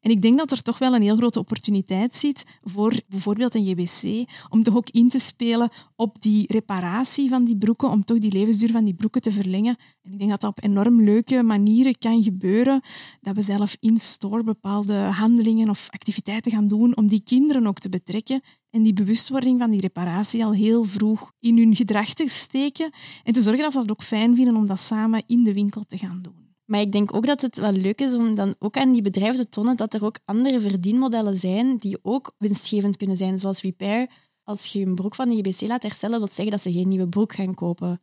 En 0.00 0.10
ik 0.10 0.22
denk 0.22 0.38
dat 0.38 0.50
er 0.50 0.62
toch 0.62 0.78
wel 0.78 0.94
een 0.94 1.02
heel 1.02 1.16
grote 1.16 1.38
opportuniteit 1.38 2.16
zit 2.16 2.44
voor 2.62 3.00
bijvoorbeeld 3.08 3.54
een 3.54 3.64
JBC, 3.64 4.30
om 4.48 4.62
toch 4.62 4.76
ook 4.76 4.90
in 4.90 5.08
te 5.08 5.18
spelen 5.18 5.70
op 5.96 6.22
die 6.22 6.52
reparatie 6.52 7.28
van 7.28 7.44
die 7.44 7.56
broeken, 7.56 7.90
om 7.90 8.04
toch 8.04 8.18
die 8.18 8.32
levensduur 8.32 8.70
van 8.70 8.84
die 8.84 8.94
broeken 8.94 9.20
te 9.20 9.32
verlengen. 9.32 9.76
En 10.02 10.12
ik 10.12 10.18
denk 10.18 10.30
dat 10.30 10.40
dat 10.40 10.50
op 10.50 10.64
enorm 10.64 11.02
leuke 11.02 11.42
manieren 11.42 11.98
kan 11.98 12.22
gebeuren, 12.22 12.80
dat 13.20 13.34
we 13.34 13.42
zelf 13.42 13.76
in-store 13.80 14.44
bepaalde 14.44 14.94
handelingen 14.94 15.68
of 15.68 15.88
activiteiten 15.90 16.52
gaan 16.52 16.66
doen 16.66 16.96
om 16.96 17.08
die 17.08 17.22
kinderen 17.24 17.66
ook 17.66 17.78
te 17.78 17.88
betrekken 17.88 18.40
en 18.70 18.82
die 18.82 18.92
bewustwording 18.92 19.58
van 19.60 19.70
die 19.70 19.80
reparatie 19.80 20.44
al 20.44 20.52
heel 20.52 20.84
vroeg 20.84 21.32
in 21.40 21.56
hun 21.58 21.76
gedrag 21.76 22.14
te 22.14 22.28
steken 22.28 22.90
en 23.24 23.32
te 23.32 23.42
zorgen 23.42 23.62
dat 23.62 23.72
ze 23.72 23.78
het 23.78 23.90
ook 23.90 24.02
fijn 24.02 24.34
vinden 24.34 24.56
om 24.56 24.66
dat 24.66 24.80
samen 24.80 25.22
in 25.26 25.44
de 25.44 25.52
winkel 25.52 25.84
te 25.86 25.98
gaan 25.98 26.22
doen. 26.22 26.47
Maar 26.68 26.80
ik 26.80 26.92
denk 26.92 27.14
ook 27.14 27.26
dat 27.26 27.40
het 27.40 27.58
wel 27.58 27.72
leuk 27.72 28.00
is 28.00 28.14
om 28.14 28.34
dan 28.34 28.54
ook 28.58 28.76
aan 28.76 28.92
die 28.92 29.02
bedrijven 29.02 29.40
te 29.40 29.48
tonen 29.48 29.76
dat 29.76 29.94
er 29.94 30.04
ook 30.04 30.18
andere 30.24 30.60
verdienmodellen 30.60 31.36
zijn 31.36 31.76
die 31.76 31.98
ook 32.02 32.34
winstgevend 32.38 32.96
kunnen 32.96 33.16
zijn, 33.16 33.38
zoals 33.38 33.62
repair. 33.62 34.10
Als 34.42 34.66
je 34.66 34.86
een 34.86 34.94
broek 34.94 35.14
van 35.14 35.28
de 35.28 35.34
JBC 35.34 35.60
laat 35.60 35.82
herstellen, 35.82 36.18
wil 36.18 36.28
zeggen 36.28 36.50
dat 36.50 36.60
ze 36.60 36.72
geen 36.72 36.88
nieuwe 36.88 37.08
broek 37.08 37.34
gaan 37.34 37.54
kopen. 37.54 38.00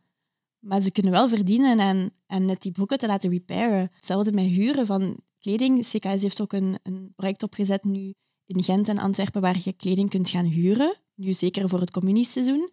Maar 0.60 0.82
ze 0.82 0.92
kunnen 0.92 1.12
wel 1.12 1.30
verdienen 1.30 1.80
aan, 1.80 2.10
aan 2.28 2.46
net 2.46 2.62
die 2.62 2.72
broeken 2.72 2.98
te 2.98 3.08
laten 3.08 3.30
repairen. 3.30 3.92
Hetzelfde 3.96 4.32
met 4.32 4.46
huren 4.46 4.86
van 4.86 5.18
kleding. 5.40 5.80
CKS 5.80 6.22
heeft 6.22 6.42
ook 6.42 6.54
een, 6.54 6.80
een 6.84 7.14
project 7.16 7.44
opgezet 7.44 7.84
nu 7.84 8.14
in 8.46 8.64
Gent 8.64 8.88
en 8.88 8.98
Antwerpen 8.98 9.42
waar 9.42 9.58
je 9.64 9.74
kleding 9.74 10.10
kunt 10.10 10.30
gaan 10.30 10.46
huren. 10.46 10.96
Nu 11.16 11.34
zeker 11.34 11.70
voor 11.70 11.80
het 11.80 11.92
communieseizoen. 11.92 12.70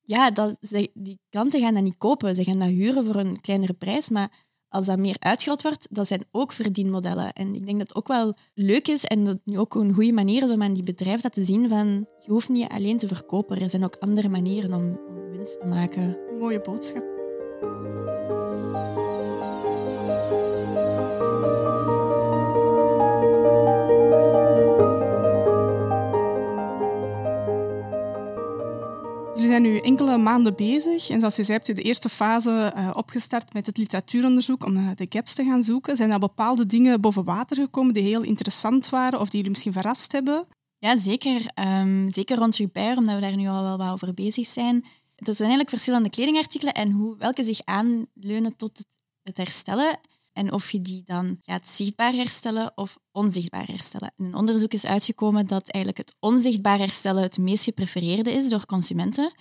Ja, 0.00 0.30
dat, 0.30 0.56
ze, 0.60 0.90
die 0.94 1.18
klanten 1.28 1.60
gaan 1.60 1.74
dat 1.74 1.82
niet 1.82 1.98
kopen. 1.98 2.34
Ze 2.34 2.44
gaan 2.44 2.58
dat 2.58 2.68
huren 2.68 3.04
voor 3.04 3.14
een 3.16 3.40
kleinere 3.40 3.72
prijs, 3.72 4.08
maar 4.08 4.45
als 4.68 4.86
dat 4.86 4.98
meer 4.98 5.16
uitgerold 5.18 5.62
wordt, 5.62 5.86
dat 5.90 6.06
zijn 6.06 6.24
ook 6.30 6.52
verdienmodellen. 6.52 7.32
En 7.32 7.54
ik 7.54 7.66
denk 7.66 7.78
dat 7.78 7.88
het 7.88 7.96
ook 7.96 8.08
wel 8.08 8.34
leuk 8.54 8.88
is 8.88 9.04
en 9.04 9.24
dat 9.24 9.38
nu 9.44 9.58
ook 9.58 9.74
een 9.74 9.94
goede 9.94 10.12
manier 10.12 10.42
is 10.42 10.50
om 10.50 10.62
aan 10.62 10.74
die 10.74 10.82
bedrijven 10.82 11.30
te 11.30 11.44
zien 11.44 11.68
van 11.68 12.06
je 12.18 12.30
hoeft 12.30 12.48
niet 12.48 12.68
alleen 12.68 12.98
te 12.98 13.08
verkopen. 13.08 13.60
Er 13.60 13.70
zijn 13.70 13.84
ook 13.84 13.96
andere 14.00 14.28
manieren 14.28 14.72
om, 14.72 15.00
om 15.08 15.30
winst 15.30 15.60
te 15.60 15.66
maken. 15.66 16.18
Mooie 16.38 16.60
boodschap. 16.60 17.04
Zijn 29.62 29.72
nu 29.72 29.78
enkele 29.78 30.18
maanden 30.18 30.54
bezig 30.56 31.08
en 31.08 31.18
zoals 31.18 31.36
je 31.36 31.42
zei, 31.42 31.56
hebt 31.56 31.66
je 31.68 31.74
de 31.74 31.82
eerste 31.82 32.08
fase 32.08 32.72
uh, 32.76 32.90
opgestart 32.94 33.52
met 33.52 33.66
het 33.66 33.76
literatuuronderzoek 33.76 34.64
om 34.64 34.76
uh, 34.76 34.90
de 34.94 35.06
gaps 35.08 35.34
te 35.34 35.44
gaan 35.44 35.62
zoeken. 35.62 35.96
Zijn 35.96 36.10
er 36.10 36.18
bepaalde 36.18 36.66
dingen 36.66 37.00
boven 37.00 37.24
water 37.24 37.56
gekomen 37.56 37.94
die 37.94 38.02
heel 38.02 38.22
interessant 38.22 38.88
waren 38.88 39.20
of 39.20 39.24
die 39.24 39.36
jullie 39.36 39.50
misschien 39.50 39.72
verrast 39.72 40.12
hebben? 40.12 40.46
Ja, 40.78 40.98
zeker. 40.98 41.50
Ehm, 41.54 42.08
zeker 42.08 42.36
rond 42.36 42.56
repair, 42.56 42.96
omdat 42.96 43.14
we 43.14 43.20
daar 43.20 43.36
nu 43.36 43.48
al 43.48 43.62
wel 43.62 43.76
wat 43.76 43.92
over 43.92 44.14
bezig 44.14 44.46
zijn. 44.46 44.76
Er 45.14 45.24
zijn 45.24 45.38
eigenlijk 45.38 45.70
verschillende 45.70 46.10
kledingartikelen 46.10 46.74
en 46.74 46.90
hoe, 46.90 47.16
welke 47.16 47.44
zich 47.44 47.60
aanleunen 47.64 48.56
tot 48.56 48.78
het, 48.78 48.86
het 49.22 49.36
herstellen. 49.36 49.98
En 50.36 50.52
of 50.52 50.70
je 50.70 50.80
die 50.80 51.02
dan 51.04 51.38
gaat 51.40 51.68
zichtbaar 51.68 52.12
herstellen 52.12 52.72
of 52.74 52.98
onzichtbaar 53.12 53.66
herstellen. 53.66 54.12
In 54.16 54.24
een 54.24 54.34
onderzoek 54.34 54.72
is 54.72 54.86
uitgekomen 54.86 55.46
dat 55.46 55.68
eigenlijk 55.68 56.06
het 56.06 56.16
onzichtbaar 56.20 56.78
herstellen 56.78 57.22
het 57.22 57.38
meest 57.38 57.64
geprefereerde 57.64 58.32
is 58.32 58.48
door 58.48 58.66
consumenten. 58.66 59.34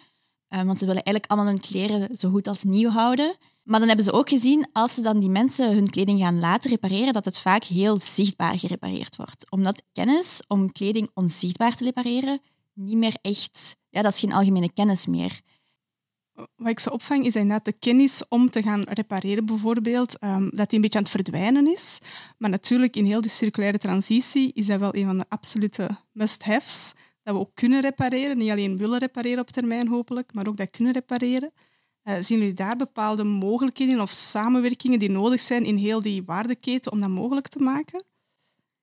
Uh, 0.50 0.62
want 0.62 0.78
ze 0.78 0.86
willen 0.86 1.04
eigenlijk 1.04 1.32
allemaal 1.32 1.54
hun 1.54 1.62
kleren 1.62 2.16
zo 2.16 2.30
goed 2.30 2.48
als 2.48 2.64
nieuw 2.64 2.90
houden. 2.90 3.36
Maar 3.64 3.80
dan 3.80 3.88
hebben 3.88 4.06
ze 4.06 4.12
ook 4.12 4.30
gezien, 4.30 4.68
als 4.72 4.94
ze 4.94 5.02
dan 5.02 5.20
die 5.20 5.30
mensen 5.30 5.74
hun 5.74 5.90
kleding 5.90 6.20
gaan 6.20 6.40
laten 6.40 6.70
repareren, 6.70 7.14
dat 7.14 7.26
het 7.26 7.38
vaak 7.38 7.64
heel 7.64 8.00
zichtbaar 8.00 8.60
gerepareerd 8.60 9.16
wordt. 9.16 9.52
Omdat 9.52 9.84
kennis 9.92 10.42
om 10.48 10.72
kleding 10.72 11.10
onzichtbaar 11.14 11.76
te 11.76 11.84
repareren 11.84 12.40
niet 12.74 12.98
meer 12.98 13.18
echt... 13.22 13.78
Ja, 13.90 14.02
dat 14.02 14.14
is 14.14 14.20
geen 14.20 14.34
algemene 14.34 14.74
kennis 14.74 15.06
meer 15.06 15.42
wat 16.36 16.70
ik 16.70 16.80
zo 16.80 16.90
opvang, 16.90 17.26
is 17.26 17.36
inderdaad 17.36 17.66
de 17.66 17.72
kennis 17.72 18.28
om 18.28 18.50
te 18.50 18.62
gaan 18.62 18.82
repareren, 18.82 19.46
bijvoorbeeld, 19.46 20.24
um, 20.24 20.50
dat 20.50 20.70
die 20.70 20.76
een 20.76 20.82
beetje 20.82 20.98
aan 20.98 21.04
het 21.04 21.14
verdwijnen 21.14 21.68
is. 21.68 22.00
Maar 22.38 22.50
natuurlijk, 22.50 22.96
in 22.96 23.06
heel 23.06 23.22
die 23.22 23.30
circulaire 23.30 23.78
transitie 23.78 24.54
is 24.54 24.66
dat 24.66 24.80
wel 24.80 24.96
een 24.96 25.06
van 25.06 25.18
de 25.18 25.26
absolute 25.30 25.90
must-haves. 26.12 26.94
Dat 27.24 27.34
we 27.34 27.40
ook 27.40 27.52
kunnen 27.54 27.82
repareren, 27.82 28.38
niet 28.38 28.52
alleen 28.52 28.78
willen 28.78 29.00
repareren 29.00 29.40
op 29.40 29.50
termijn 29.50 29.88
hopelijk, 29.88 30.34
maar 30.34 30.48
ook 30.48 30.58
dat 30.58 30.70
kunnen 30.70 30.94
repareren. 30.94 31.52
Uh, 32.04 32.16
zien 32.20 32.38
jullie 32.38 32.54
daar 32.54 32.76
bepaalde 32.76 33.24
mogelijkheden 33.24 34.02
of 34.02 34.12
samenwerkingen 34.12 35.00
die 35.00 35.10
nodig 35.10 35.40
zijn 35.40 35.66
in 35.66 35.76
heel 35.76 36.02
die 36.02 36.24
waardeketen 36.24 36.92
om 36.92 37.02
dat 37.02 37.10
mogelijk 37.10 37.48
te 37.48 37.60
maken? 37.60 38.04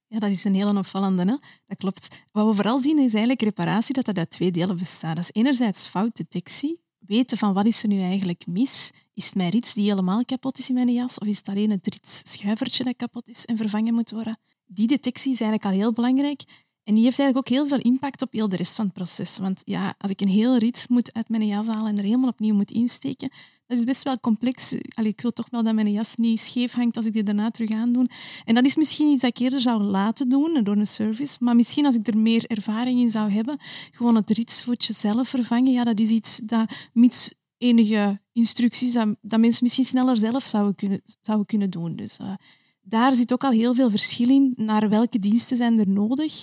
Ja, 0.07 0.19
dat 0.19 0.31
is 0.31 0.45
een 0.45 0.55
hele 0.55 0.79
opvallende. 0.79 1.23
Hè? 1.23 1.37
Dat 1.67 1.79
klopt. 1.79 2.23
Wat 2.33 2.47
we 2.47 2.55
vooral 2.55 2.79
zien 2.79 2.99
is 2.99 3.13
eigenlijk 3.13 3.43
reparatie 3.43 3.95
dat 3.95 4.05
dat 4.05 4.19
uit 4.19 4.31
twee 4.31 4.51
delen 4.51 4.77
bestaat. 4.77 5.17
Dat 5.17 5.25
is 5.25 5.31
enerzijds 5.33 5.87
foutdetectie, 5.87 6.81
weten 7.07 7.39
van 7.39 7.53
wat 7.53 7.67
is 7.67 7.83
er 7.83 7.89
nu 7.89 8.01
eigenlijk 8.01 8.47
mis. 8.47 8.91
Is 9.15 9.25
het 9.25 9.35
mijn 9.35 9.51
rits 9.51 9.75
die 9.75 9.89
helemaal 9.89 10.25
kapot 10.25 10.59
is 10.59 10.69
in 10.69 10.75
mijn 10.75 10.93
jas 10.93 11.19
of 11.19 11.27
is 11.27 11.37
het 11.37 11.49
alleen 11.49 11.71
het 11.71 11.87
rits-schuivertje 11.87 12.85
dat 12.85 12.97
kapot 12.97 13.29
is 13.29 13.45
en 13.45 13.57
vervangen 13.57 13.95
moet 13.95 14.11
worden? 14.11 14.39
Die 14.67 14.87
detectie 14.87 15.33
is 15.33 15.41
eigenlijk 15.41 15.71
al 15.71 15.79
heel 15.81 15.93
belangrijk. 15.93 16.43
En 16.85 16.95
die 16.95 17.05
heeft 17.05 17.19
eigenlijk 17.19 17.37
ook 17.37 17.57
heel 17.57 17.67
veel 17.67 17.93
impact 17.93 18.23
op 18.23 18.33
heel 18.33 18.49
de 18.49 18.57
rest 18.57 18.75
van 18.75 18.85
het 18.85 18.95
proces. 18.95 19.39
Want 19.39 19.62
ja, 19.65 19.95
als 19.99 20.11
ik 20.11 20.21
een 20.21 20.29
heel 20.29 20.57
rits 20.57 20.87
moet 20.89 21.12
uit 21.12 21.29
mijn 21.29 21.47
jas 21.47 21.67
halen 21.67 21.87
en 21.87 21.99
er 21.99 22.05
helemaal 22.05 22.29
opnieuw 22.29 22.55
moet 22.55 22.71
insteken, 22.71 23.31
dat 23.67 23.79
is 23.79 23.85
best 23.85 24.03
wel 24.03 24.21
complex. 24.21 24.75
Allee, 24.95 25.11
ik 25.11 25.21
wil 25.21 25.33
toch 25.33 25.51
wel 25.51 25.62
dat 25.62 25.75
mijn 25.75 25.93
jas 25.93 26.17
niet 26.17 26.41
scheef 26.41 26.73
hangt 26.73 26.97
als 26.97 27.07
ik 27.07 27.12
die 27.12 27.23
daarna 27.23 27.51
terug 27.51 27.71
aandoe. 27.71 28.09
En 28.45 28.55
dat 28.55 28.65
is 28.65 28.77
misschien 28.77 29.09
iets 29.09 29.21
dat 29.21 29.31
ik 29.31 29.39
eerder 29.39 29.61
zou 29.61 29.83
laten 29.83 30.29
doen 30.29 30.61
door 30.62 30.77
een 30.77 30.87
service. 30.87 31.37
Maar 31.41 31.57
misschien 31.57 31.87
als 31.87 31.95
ik 31.95 32.07
er 32.07 32.19
meer 32.19 32.45
ervaring 32.47 33.01
in 33.01 33.11
zou 33.11 33.31
hebben, 33.31 33.57
gewoon 33.91 34.15
het 34.15 34.31
ritsvoetje 34.31 34.93
zelf 34.93 35.29
vervangen, 35.29 35.73
ja, 35.73 35.85
dat 35.85 36.01
is 36.01 36.11
iets 36.11 36.41
dat 36.45 36.73
mits 36.93 37.35
enige 37.59 38.21
instructies, 38.33 38.93
dat, 38.93 39.09
dat 39.21 39.41
mensen 39.41 39.65
misschien 39.65 39.85
sneller 39.85 40.17
zelf 40.17 40.45
zouden 40.45 40.75
kunnen, 40.75 41.01
zouden 41.23 41.47
kunnen 41.47 41.71
doen. 41.71 41.97
Dus 41.97 42.19
uh, 42.21 42.35
daar 42.83 43.15
zit 43.15 43.33
ook 43.33 43.45
al 43.45 43.51
heel 43.51 43.75
veel 43.75 43.91
verschil 43.91 44.29
in 44.29 44.53
naar 44.57 44.89
welke 44.89 45.19
diensten 45.19 45.57
zijn 45.57 45.79
er 45.79 45.89
nodig. 45.89 46.43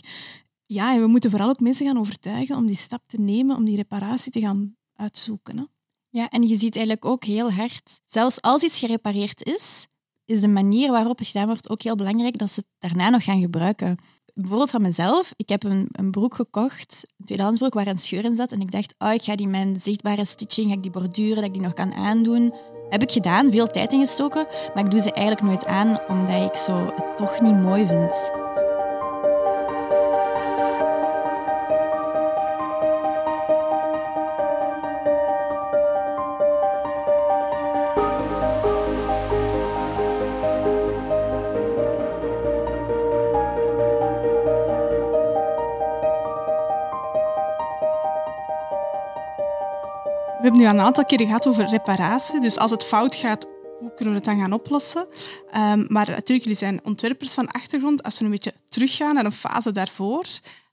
Ja, 0.66 0.94
en 0.94 1.02
we 1.02 1.08
moeten 1.08 1.30
vooral 1.30 1.50
ook 1.50 1.60
mensen 1.60 1.86
gaan 1.86 2.00
overtuigen 2.00 2.56
om 2.56 2.66
die 2.66 2.76
stap 2.76 3.02
te 3.06 3.20
nemen, 3.20 3.56
om 3.56 3.66
die 3.66 3.76
reparatie 3.76 4.32
te 4.32 4.40
gaan 4.40 4.76
uitzoeken. 4.94 5.58
Hè. 5.58 5.64
Ja, 6.10 6.30
en 6.30 6.44
je 6.44 6.58
ziet 6.58 6.76
eigenlijk 6.76 7.06
ook 7.06 7.24
heel 7.24 7.52
hard, 7.52 8.02
zelfs 8.06 8.42
als 8.42 8.64
iets 8.64 8.80
gerepareerd 8.80 9.44
is, 9.44 9.88
is 10.26 10.42
de 10.42 10.48
manier 10.48 10.92
waarop 10.92 11.18
het 11.18 11.28
gedaan 11.28 11.48
wordt 11.48 11.70
ook 11.70 11.82
heel 11.82 11.96
belangrijk 11.96 12.38
dat 12.38 12.52
ze 12.52 12.60
het 12.60 12.90
daarna 12.90 13.10
nog 13.10 13.24
gaan 13.24 13.42
gebruiken. 13.42 13.98
Bijvoorbeeld 14.34 14.70
van 14.70 14.82
mezelf, 14.82 15.34
ik 15.36 15.50
heb 15.50 15.64
een, 15.64 15.88
een 15.92 16.12
broek 16.12 16.36
gekocht, 16.36 17.14
een 17.18 17.26
tweedehandsbroek 17.26 17.74
waar 17.74 17.88
een 17.88 17.98
scheur 17.98 18.26
in 18.26 18.36
zat 18.36 18.52
en 18.52 18.62
ik 18.62 18.72
dacht, 18.72 18.96
oh, 18.98 19.14
ik 19.14 19.22
ga 19.22 19.36
die 19.36 19.48
mijn 19.48 19.80
zichtbare 19.80 20.26
stitching, 20.26 20.68
ga 20.68 20.74
ik 20.74 20.82
die 20.82 20.92
borduren, 20.92 21.36
dat 21.36 21.46
ik 21.46 21.54
die 21.54 21.62
nog 21.62 21.74
kan 21.74 21.94
aandoen. 21.94 22.54
Heb 22.90 23.02
ik 23.02 23.12
gedaan, 23.12 23.52
veel 23.52 23.68
tijd 23.68 23.92
ingestoken, 23.92 24.48
maar 24.74 24.84
ik 24.84 24.92
doe 24.92 25.02
ze 25.02 25.12
eigenlijk 25.12 25.48
nooit 25.48 25.66
aan 25.66 26.00
omdat 26.08 26.52
ik 26.52 26.58
zo 26.58 26.94
het 26.96 27.18
toch 27.18 27.42
niet 27.42 27.62
mooi 27.62 27.86
vind. 27.86 28.32
Nu 50.60 50.66
een 50.66 50.80
aantal 50.80 51.06
keren 51.06 51.26
gehad 51.26 51.48
over 51.48 51.66
reparatie. 51.66 52.40
Dus 52.40 52.58
als 52.58 52.72
het 52.72 52.84
fout 52.84 53.16
gaat, 53.16 53.46
hoe 53.80 53.94
kunnen 53.96 54.14
we 54.14 54.20
het 54.20 54.30
dan 54.30 54.40
gaan 54.40 54.54
oplossen? 54.54 55.02
Um, 55.02 55.86
maar 55.88 56.08
natuurlijk, 56.08 56.28
jullie 56.28 56.56
zijn 56.56 56.80
ontwerpers 56.84 57.34
van 57.34 57.48
achtergrond. 57.48 58.04
Als 58.04 58.20
we 58.20 58.26
een 58.26 58.32
beetje 58.32 58.54
teruggaan 58.70 59.14
naar 59.14 59.26
een 59.26 59.32
fase 59.32 59.72
daarvoor, 59.72 60.26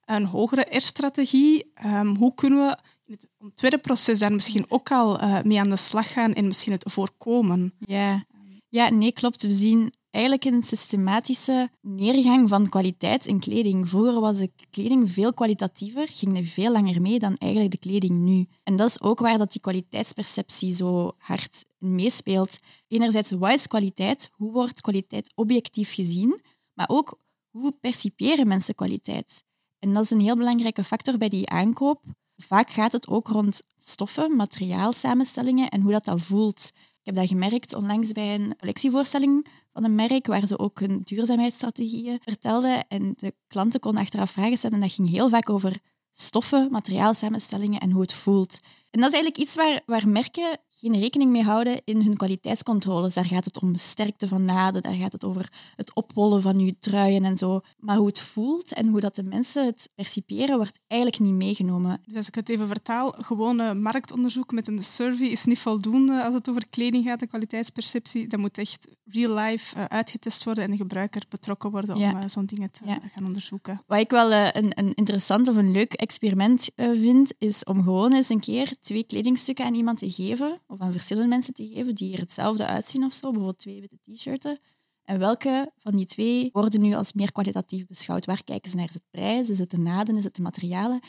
een 0.04 0.24
hogere 0.26 0.66
R-strategie, 0.70 1.70
um, 1.84 2.16
hoe 2.16 2.34
kunnen 2.34 2.66
we 2.66 2.76
in 3.06 3.12
het 3.12 3.26
ontwerpproces 3.38 4.18
daar 4.18 4.32
misschien 4.32 4.64
ook 4.68 4.90
al 4.90 5.22
uh, 5.22 5.40
mee 5.42 5.60
aan 5.60 5.70
de 5.70 5.76
slag 5.76 6.12
gaan 6.12 6.34
en 6.34 6.46
misschien 6.46 6.72
het 6.72 6.92
voorkomen? 6.92 7.74
Ja. 7.78 8.24
ja, 8.68 8.90
nee, 8.90 9.12
klopt. 9.12 9.42
We 9.42 9.52
zien 9.52 9.92
eigenlijk 10.16 10.44
een 10.44 10.62
systematische 10.62 11.70
neergang 11.80 12.48
van 12.48 12.68
kwaliteit 12.68 13.26
in 13.26 13.40
kleding. 13.40 13.88
Vroeger 13.88 14.20
was 14.20 14.38
de 14.38 14.50
kleding 14.70 15.10
veel 15.10 15.34
kwalitatiever, 15.34 16.08
ging 16.08 16.36
er 16.36 16.44
veel 16.44 16.72
langer 16.72 17.00
mee 17.00 17.18
dan 17.18 17.36
eigenlijk 17.36 17.72
de 17.72 17.78
kleding 17.78 18.18
nu. 18.18 18.46
En 18.62 18.76
dat 18.76 18.88
is 18.88 19.00
ook 19.00 19.18
waar 19.18 19.38
dat 19.38 19.52
die 19.52 19.60
kwaliteitsperceptie 19.60 20.74
zo 20.74 21.12
hard 21.18 21.64
meespeelt. 21.78 22.58
Enerzijds, 22.88 23.30
wat 23.30 23.52
is 23.52 23.66
kwaliteit? 23.66 24.30
Hoe 24.32 24.52
wordt 24.52 24.80
kwaliteit 24.80 25.32
objectief 25.34 25.94
gezien? 25.94 26.40
Maar 26.72 26.88
ook, 26.88 27.20
hoe 27.50 27.72
perciperen 27.80 28.48
mensen 28.48 28.74
kwaliteit? 28.74 29.44
En 29.78 29.94
dat 29.94 30.02
is 30.02 30.10
een 30.10 30.20
heel 30.20 30.36
belangrijke 30.36 30.84
factor 30.84 31.18
bij 31.18 31.28
die 31.28 31.48
aankoop. 31.48 32.02
Vaak 32.36 32.70
gaat 32.70 32.92
het 32.92 33.08
ook 33.08 33.28
rond 33.28 33.62
stoffen, 33.78 34.36
materiaalsamenstellingen 34.36 35.68
en 35.68 35.80
hoe 35.80 35.92
dat 35.92 36.04
dan 36.04 36.20
voelt. 36.20 36.72
Ik 36.74 37.02
heb 37.02 37.14
dat 37.14 37.28
gemerkt 37.28 37.74
onlangs 37.74 38.12
bij 38.12 38.34
een 38.34 38.56
collectievoorstelling 38.58 39.46
van 39.76 39.84
een 39.84 39.94
merk, 39.94 40.26
waar 40.26 40.46
ze 40.46 40.58
ook 40.58 40.80
hun 40.80 41.00
duurzaamheidsstrategieën 41.04 42.20
vertelden. 42.22 42.88
En 42.88 43.14
de 43.16 43.34
klanten 43.46 43.80
konden 43.80 44.02
achteraf 44.02 44.30
vragen 44.30 44.58
stellen. 44.58 44.76
En 44.76 44.82
dat 44.82 44.92
ging 44.92 45.10
heel 45.10 45.28
vaak 45.28 45.50
over 45.50 45.78
stoffen, 46.12 46.70
materiaalsamenstellingen 46.70 47.80
en 47.80 47.90
hoe 47.90 48.00
het 48.00 48.12
voelt. 48.12 48.60
En 48.90 49.00
dat 49.00 49.12
is 49.12 49.14
eigenlijk 49.14 49.36
iets 49.36 49.54
waar, 49.54 49.82
waar 49.86 50.08
merken 50.08 50.58
geen 50.78 51.00
rekening 51.00 51.30
mee 51.30 51.42
houden 51.42 51.80
in 51.84 52.02
hun 52.02 52.16
kwaliteitscontroles. 52.16 53.14
Daar 53.14 53.24
gaat 53.24 53.44
het 53.44 53.62
om 53.62 53.74
sterkte 53.74 54.28
van 54.28 54.44
naden, 54.44 54.82
daar 54.82 54.94
gaat 54.94 55.12
het 55.12 55.24
over 55.24 55.52
het 55.76 55.94
opwollen 55.94 56.42
van 56.42 56.58
je 56.58 56.78
truien 56.78 57.24
en 57.24 57.36
zo. 57.36 57.60
Maar 57.78 57.96
hoe 57.96 58.06
het 58.06 58.20
voelt 58.20 58.72
en 58.72 58.88
hoe 58.88 59.00
dat 59.00 59.14
de 59.14 59.22
mensen 59.22 59.64
het 59.64 59.90
perciperen, 59.94 60.56
wordt 60.56 60.78
eigenlijk 60.86 61.22
niet 61.22 61.34
meegenomen. 61.34 62.00
Dus 62.06 62.16
als 62.16 62.28
ik 62.28 62.34
het 62.34 62.48
even 62.48 62.68
vertaal, 62.68 63.10
gewone 63.10 63.74
marktonderzoek 63.74 64.52
met 64.52 64.68
een 64.68 64.84
survey 64.84 65.26
is 65.26 65.44
niet 65.44 65.58
voldoende 65.58 66.24
als 66.24 66.34
het 66.34 66.48
over 66.48 66.68
kleding 66.68 67.04
gaat, 67.04 67.20
de 67.20 67.26
kwaliteitsperceptie. 67.26 68.26
Dat 68.26 68.40
moet 68.40 68.58
echt 68.58 68.88
real 69.04 69.34
life 69.34 69.76
uh, 69.76 69.84
uitgetest 69.84 70.44
worden 70.44 70.64
en 70.64 70.70
de 70.70 70.76
gebruiker 70.76 71.22
betrokken 71.28 71.70
worden 71.70 71.94
om 71.94 72.02
uh, 72.02 72.24
zo'n 72.26 72.46
dingen 72.46 72.70
te 72.70 72.80
ja. 72.84 72.98
gaan 73.14 73.26
onderzoeken. 73.26 73.82
Wat 73.86 73.98
ik 73.98 74.10
wel 74.10 74.32
een, 74.32 74.78
een, 74.78 74.94
interessant 74.94 75.48
of 75.48 75.56
een 75.56 75.72
leuk 75.72 75.92
experiment 75.92 76.70
vind, 76.76 77.34
is 77.38 77.64
om 77.64 77.82
gewoon 77.82 78.12
eens 78.12 78.28
een 78.28 78.40
keer 78.40 78.76
twee 78.80 79.04
kledingstukken 79.04 79.64
aan 79.64 79.74
iemand 79.74 79.98
te 79.98 80.10
geven 80.10 80.60
of 80.66 80.80
aan 80.80 80.92
verschillende 80.92 81.28
mensen 81.28 81.54
te 81.54 81.66
geven 81.66 81.94
die 81.94 82.12
er 82.12 82.18
hetzelfde 82.18 82.66
uitzien 82.66 83.04
of 83.04 83.12
zo, 83.12 83.30
bijvoorbeeld 83.30 83.58
twee 83.58 83.80
witte 83.80 83.98
t-shirts. 84.02 84.58
En 85.02 85.18
welke 85.18 85.72
van 85.76 85.96
die 85.96 86.06
twee 86.06 86.48
worden 86.52 86.80
nu 86.80 86.94
als 86.94 87.12
meer 87.12 87.32
kwalitatief 87.32 87.86
beschouwd? 87.86 88.24
Waar 88.24 88.44
kijken 88.44 88.70
ze 88.70 88.76
naar? 88.76 88.88
Is 88.88 88.94
het 88.94 89.10
prijs? 89.10 89.50
Is 89.50 89.58
het 89.58 89.70
de 89.70 89.78
naden? 89.78 90.16
Is 90.16 90.24
het 90.24 90.34
de 90.34 90.42
materialen? 90.42 91.00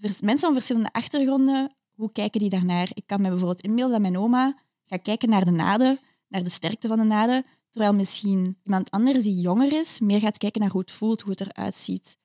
Mensen 0.00 0.38
van 0.38 0.52
verschillende 0.52 0.92
achtergronden, 0.92 1.76
hoe 1.94 2.12
kijken 2.12 2.40
die 2.40 2.50
daarnaar? 2.50 2.90
Ik 2.94 3.06
kan 3.06 3.20
me 3.20 3.28
bijvoorbeeld 3.28 3.60
inbeelden 3.60 3.92
dat 3.92 4.00
mijn 4.00 4.18
oma 4.18 4.58
gaat 4.84 5.02
kijken 5.02 5.28
naar 5.28 5.44
de 5.44 5.50
naden, 5.50 5.98
naar 6.28 6.42
de 6.42 6.50
sterkte 6.50 6.88
van 6.88 6.98
de 6.98 7.04
naden, 7.04 7.44
terwijl 7.70 7.94
misschien 7.94 8.58
iemand 8.64 8.90
anders 8.90 9.22
die 9.22 9.40
jonger 9.40 9.72
is, 9.72 10.00
meer 10.00 10.20
gaat 10.20 10.38
kijken 10.38 10.60
naar 10.60 10.70
hoe 10.70 10.80
het 10.80 10.92
voelt, 10.92 11.20
hoe 11.20 11.30
het 11.30 11.40
eruit 11.40 11.74
ziet. 11.74 12.16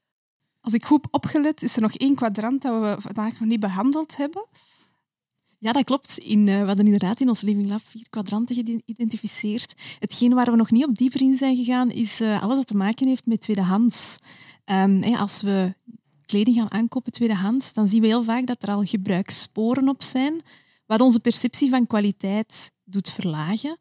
Als 0.61 0.73
ik 0.73 0.85
goed 0.85 1.07
opgelet, 1.11 1.63
is 1.63 1.75
er 1.75 1.81
nog 1.81 1.93
één 1.93 2.15
kwadrant 2.15 2.61
dat 2.61 2.81
we 2.81 3.01
vandaag 3.01 3.39
nog 3.39 3.49
niet 3.49 3.59
behandeld 3.59 4.17
hebben. 4.17 4.45
Ja, 5.59 5.71
dat 5.71 5.83
klopt. 5.83 6.17
In, 6.17 6.47
uh, 6.47 6.59
we 6.59 6.65
hadden 6.65 6.85
inderdaad 6.85 7.19
in 7.19 7.27
ons 7.27 7.41
Living 7.41 7.67
Lab 7.67 7.81
vier 7.83 8.07
kwadranten 8.09 8.55
geïdentificeerd. 8.55 9.73
Hetgeen 9.99 10.33
waar 10.33 10.51
we 10.51 10.55
nog 10.55 10.71
niet 10.71 10.85
op 10.85 10.97
dieper 10.97 11.21
in 11.21 11.35
zijn 11.35 11.55
gegaan, 11.55 11.91
is 11.91 12.21
uh, 12.21 12.43
alles 12.43 12.55
wat 12.55 12.67
te 12.67 12.75
maken 12.75 13.07
heeft 13.07 13.25
met 13.25 13.41
tweedehands. 13.41 14.17
Hey, 14.65 15.17
als 15.17 15.41
we 15.41 15.73
kleding 16.25 16.55
gaan 16.55 16.71
aankopen 16.71 17.11
tweedehands, 17.11 17.73
dan 17.73 17.87
zien 17.87 18.01
we 18.01 18.07
heel 18.07 18.23
vaak 18.23 18.47
dat 18.47 18.63
er 18.63 18.69
al 18.69 18.83
gebruikssporen 18.83 19.89
op 19.89 20.03
zijn, 20.03 20.41
wat 20.85 21.01
onze 21.01 21.19
perceptie 21.19 21.69
van 21.69 21.87
kwaliteit 21.87 22.71
doet 22.83 23.09
verlagen. 23.09 23.77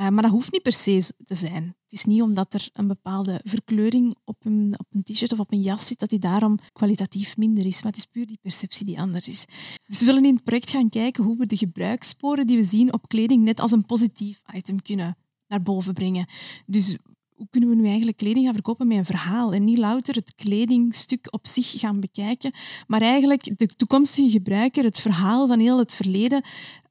Uh, 0.00 0.08
maar 0.08 0.22
dat 0.22 0.30
hoeft 0.30 0.52
niet 0.52 0.62
per 0.62 0.72
se 0.72 1.12
te 1.24 1.34
zijn. 1.34 1.64
Het 1.64 1.92
is 1.92 2.04
niet 2.04 2.22
omdat 2.22 2.54
er 2.54 2.68
een 2.72 2.86
bepaalde 2.86 3.40
verkleuring 3.44 4.16
op 4.24 4.44
een, 4.44 4.74
op 4.76 4.86
een 4.90 5.02
t-shirt 5.02 5.32
of 5.32 5.40
op 5.40 5.52
een 5.52 5.60
jas 5.60 5.86
zit, 5.86 5.98
dat 5.98 6.08
die 6.08 6.18
daarom 6.18 6.58
kwalitatief 6.72 7.36
minder 7.36 7.66
is. 7.66 7.82
Maar 7.82 7.92
het 7.92 8.00
is 8.00 8.06
puur 8.06 8.26
die 8.26 8.38
perceptie 8.42 8.86
die 8.86 9.00
anders 9.00 9.28
is. 9.28 9.44
Dus 9.86 10.00
we 10.00 10.06
willen 10.06 10.24
in 10.24 10.34
het 10.34 10.44
project 10.44 10.70
gaan 10.70 10.88
kijken 10.88 11.24
hoe 11.24 11.36
we 11.36 11.46
de 11.46 11.56
gebruikssporen 11.56 12.46
die 12.46 12.56
we 12.56 12.62
zien 12.62 12.92
op 12.92 13.08
kleding 13.08 13.42
net 13.44 13.60
als 13.60 13.72
een 13.72 13.86
positief 13.86 14.40
item 14.54 14.82
kunnen 14.82 15.16
naar 15.46 15.62
boven 15.62 15.94
brengen. 15.94 16.26
Dus 16.66 16.96
hoe 17.40 17.48
kunnen 17.50 17.68
we 17.68 17.74
nu 17.74 17.86
eigenlijk 17.86 18.16
kleding 18.16 18.44
gaan 18.44 18.54
verkopen 18.54 18.86
met 18.86 18.98
een 18.98 19.04
verhaal 19.04 19.52
en 19.52 19.64
niet 19.64 19.78
louter 19.78 20.14
het 20.14 20.34
kledingstuk 20.34 21.26
op 21.30 21.46
zich 21.46 21.70
gaan 21.70 22.00
bekijken, 22.00 22.54
maar 22.86 23.00
eigenlijk 23.00 23.58
de 23.58 23.66
toekomstige 23.66 24.30
gebruiker 24.30 24.84
het 24.84 25.00
verhaal 25.00 25.46
van 25.46 25.58
heel 25.58 25.78
het 25.78 25.94
verleden 25.94 26.42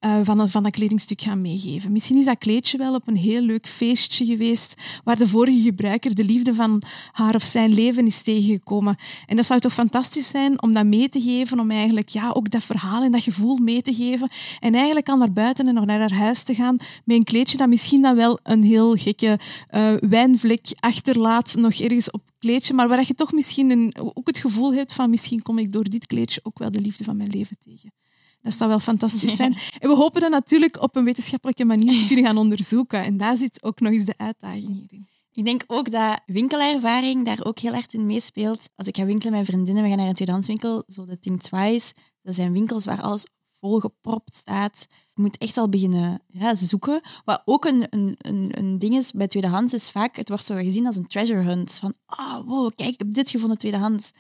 uh, 0.06 0.20
van, 0.24 0.50
van 0.50 0.64
dat 0.64 0.72
kledingstuk 0.72 1.22
gaan 1.22 1.42
meegeven. 1.42 1.92
Misschien 1.92 2.18
is 2.18 2.26
dat 2.26 2.38
kleedje 2.38 2.78
wel 2.78 2.94
op 2.94 3.08
een 3.08 3.16
heel 3.16 3.42
leuk 3.42 3.68
feestje 3.68 4.26
geweest 4.26 4.74
waar 5.04 5.18
de 5.18 5.28
vorige 5.28 5.62
gebruiker 5.62 6.16
de 6.16 6.24
liefde 6.24 6.54
van 6.54 6.82
haar 7.12 7.36
of 7.36 7.44
zijn 7.44 7.74
leven 7.74 8.06
is 8.06 8.22
tegengekomen. 8.22 8.96
En 9.26 9.36
dat 9.36 9.46
zou 9.46 9.60
toch 9.60 9.74
fantastisch 9.74 10.28
zijn 10.28 10.62
om 10.62 10.74
dat 10.74 10.86
mee 10.86 11.10
te 11.10 11.22
geven, 11.22 11.60
om 11.60 11.72
eigenlijk 11.72 12.10
ja, 12.10 12.32
ook 12.32 12.50
dat 12.50 12.64
verhaal 12.64 13.04
en 13.04 13.12
dat 13.12 13.24
gevoel 13.24 13.58
mee 13.58 13.82
te 13.82 13.94
geven. 13.94 14.30
En 14.60 14.76
eigenlijk 14.76 15.10
al 15.10 15.18
naar 15.18 15.32
buiten 15.32 15.68
en 15.68 15.74
nog 15.74 15.86
naar 15.86 16.00
haar 16.00 16.14
huis 16.14 16.44
te 16.44 16.56
gaan 16.56 16.78
met 17.04 17.18
een 17.18 17.24
kleedje 17.24 17.58
dat 17.58 17.68
misschien 17.68 18.02
dan 18.02 18.16
wel 18.16 18.40
een 18.44 18.64
heel 18.64 18.96
gekke 18.96 19.40
uh, 19.76 19.94
wijnvlek 20.00 20.68
achterlaat, 20.80 21.56
nog 21.56 21.74
ergens 21.74 22.12
op 22.12 22.22
kleedje, 22.40 22.74
maar 22.74 22.88
waar 22.88 23.04
je 23.08 23.16
toch 23.16 23.32
misschien 23.32 23.72
een, 23.72 23.94
ook 24.14 24.28
het 24.28 24.38
gevoel 24.38 24.74
hebt 24.74 24.94
van 24.94 25.10
misschien 25.10 25.42
kom 25.42 25.58
ik 25.58 25.72
door 25.72 25.84
dit 25.84 26.08
kleedje 26.08 26.40
ook 26.44 26.60
wel 26.60 26.72
de 26.72 26.82
liefde 26.82 27.04
van 27.04 27.18
mijn 27.18 27.30
leven 27.30 27.58
tegen. 27.60 27.92
Dat 28.42 28.54
zou 28.54 28.70
wel 28.70 28.80
fantastisch 28.80 29.36
zijn. 29.42 29.58
En 29.80 29.90
we 29.90 29.96
hopen 29.96 30.22
dat 30.22 30.32
natuurlijk 30.32 30.82
op 30.82 30.96
een 30.96 31.04
wetenschappelijke 31.04 31.66
manier 31.66 31.92
te 31.92 32.06
kunnen 32.14 32.26
gaan 32.26 32.38
onderzoeken. 32.38 33.04
En 33.04 33.18
daar 33.18 33.38
zit 33.38 33.64
ook 33.64 33.80
nog 33.80 33.94
eens 33.94 34.06
de 34.06 34.18
uitdaging 34.18 34.74
hierin. 34.74 35.08
Ik 35.32 35.46
denk 35.46 35.64
ook 35.68 35.92
dat 35.92 36.20
winkelervaring 36.26 37.26
daar 37.26 37.46
ook 37.46 37.60
heel 37.60 37.74
erg 37.74 37.94
in 37.94 38.06
meespeelt. 38.06 38.70
Als 38.76 38.88
ik 38.88 38.98
ga 38.98 39.06
winkelen 39.06 39.34
met 39.34 39.46
vriendinnen, 39.46 39.84
we 39.84 39.90
gaan 39.90 39.98
naar 39.98 40.08
een 40.08 40.14
tweedehandswinkel, 40.14 40.84
zo 40.88 41.06
de 41.06 41.20
Think 41.20 41.42
Twice. 41.42 41.94
Dat 42.22 42.36
zijn 42.36 42.52
winkels 42.52 42.86
waar 42.86 43.02
alles 43.02 43.26
volgepropt 43.60 44.36
staat. 44.36 44.86
Je 45.14 45.22
moet 45.22 45.38
echt 45.38 45.58
al 45.58 45.70
beginnen 45.70 46.22
ja, 46.28 46.56
zoeken. 46.56 47.02
Wat 47.26 47.42
ook 47.46 47.66
een, 47.66 47.88
een, 47.90 48.16
een, 48.18 48.50
een 48.58 48.80
ding 48.80 48.96
is 48.96 49.12
bij 49.12 49.28
tweedehands, 49.28 49.74
is 49.74 49.92
vaak, 49.92 50.16
het 50.16 50.30
wordt 50.30 50.46
zo 50.46 50.56
gezien 50.56 50.86
als 50.86 50.96
een 50.96 51.08
treasure 51.08 51.42
hunt. 51.42 51.78
Van, 51.78 51.94
ah, 52.06 52.36
oh, 52.38 52.48
wow, 52.48 52.72
kijk, 52.76 52.90
ik 52.90 53.00
heb 53.00 53.14
dit 53.14 53.30
gevonden 53.30 53.58
tweedehands. 53.58 54.12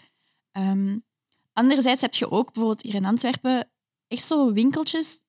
Um, 0.51 1.03
anderzijds 1.53 2.01
heb 2.01 2.13
je 2.13 2.31
ook 2.31 2.53
bijvoorbeeld 2.53 2.81
hier 2.81 2.95
in 2.95 3.05
Antwerpen 3.05 3.69
echt 4.09 4.25
zo 4.25 4.53
winkeltjes 4.53 5.19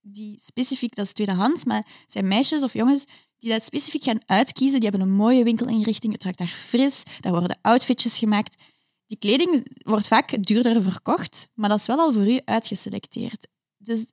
die 0.00 0.40
specifiek, 0.42 0.94
dat 0.94 1.04
is 1.04 1.12
tweedehands, 1.12 1.64
maar 1.64 1.86
zijn 2.06 2.28
meisjes 2.28 2.62
of 2.62 2.72
jongens 2.72 3.04
die 3.38 3.50
dat 3.50 3.62
specifiek 3.62 4.02
gaan 4.02 4.20
uitkiezen. 4.26 4.80
Die 4.80 4.88
hebben 4.88 5.08
een 5.08 5.14
mooie 5.14 5.44
winkelinrichting, 5.44 6.12
het 6.12 6.22
ruikt 6.22 6.38
daar 6.38 6.48
fris, 6.48 7.02
daar 7.20 7.32
worden 7.32 7.58
outfitjes 7.62 8.18
gemaakt. 8.18 8.62
Die 9.06 9.18
kleding 9.18 9.76
wordt 9.82 10.08
vaak 10.08 10.42
duurder 10.42 10.82
verkocht, 10.82 11.48
maar 11.54 11.68
dat 11.68 11.78
is 11.78 11.86
wel 11.86 11.98
al 11.98 12.12
voor 12.12 12.30
u 12.30 12.40
uitgeselecteerd. 12.44 13.48
Dus 13.76 14.06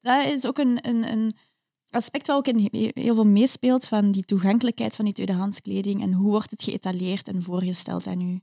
dat 0.00 0.26
is 0.26 0.46
ook 0.46 0.58
een, 0.58 0.88
een, 0.88 1.10
een 1.12 1.36
aspect 1.90 2.26
wat 2.26 2.36
ook 2.36 2.46
in 2.46 2.68
heel 2.94 3.14
veel 3.14 3.26
meespeelt 3.26 3.86
van 3.86 4.10
die 4.10 4.24
toegankelijkheid 4.24 4.96
van 4.96 5.04
die 5.04 5.14
tweedehands 5.14 5.60
kleding 5.60 6.02
en 6.02 6.12
hoe 6.12 6.30
wordt 6.30 6.50
het 6.50 6.62
geëtaleerd 6.62 7.28
en 7.28 7.42
voorgesteld 7.42 8.06
aan 8.06 8.20
u. 8.20 8.40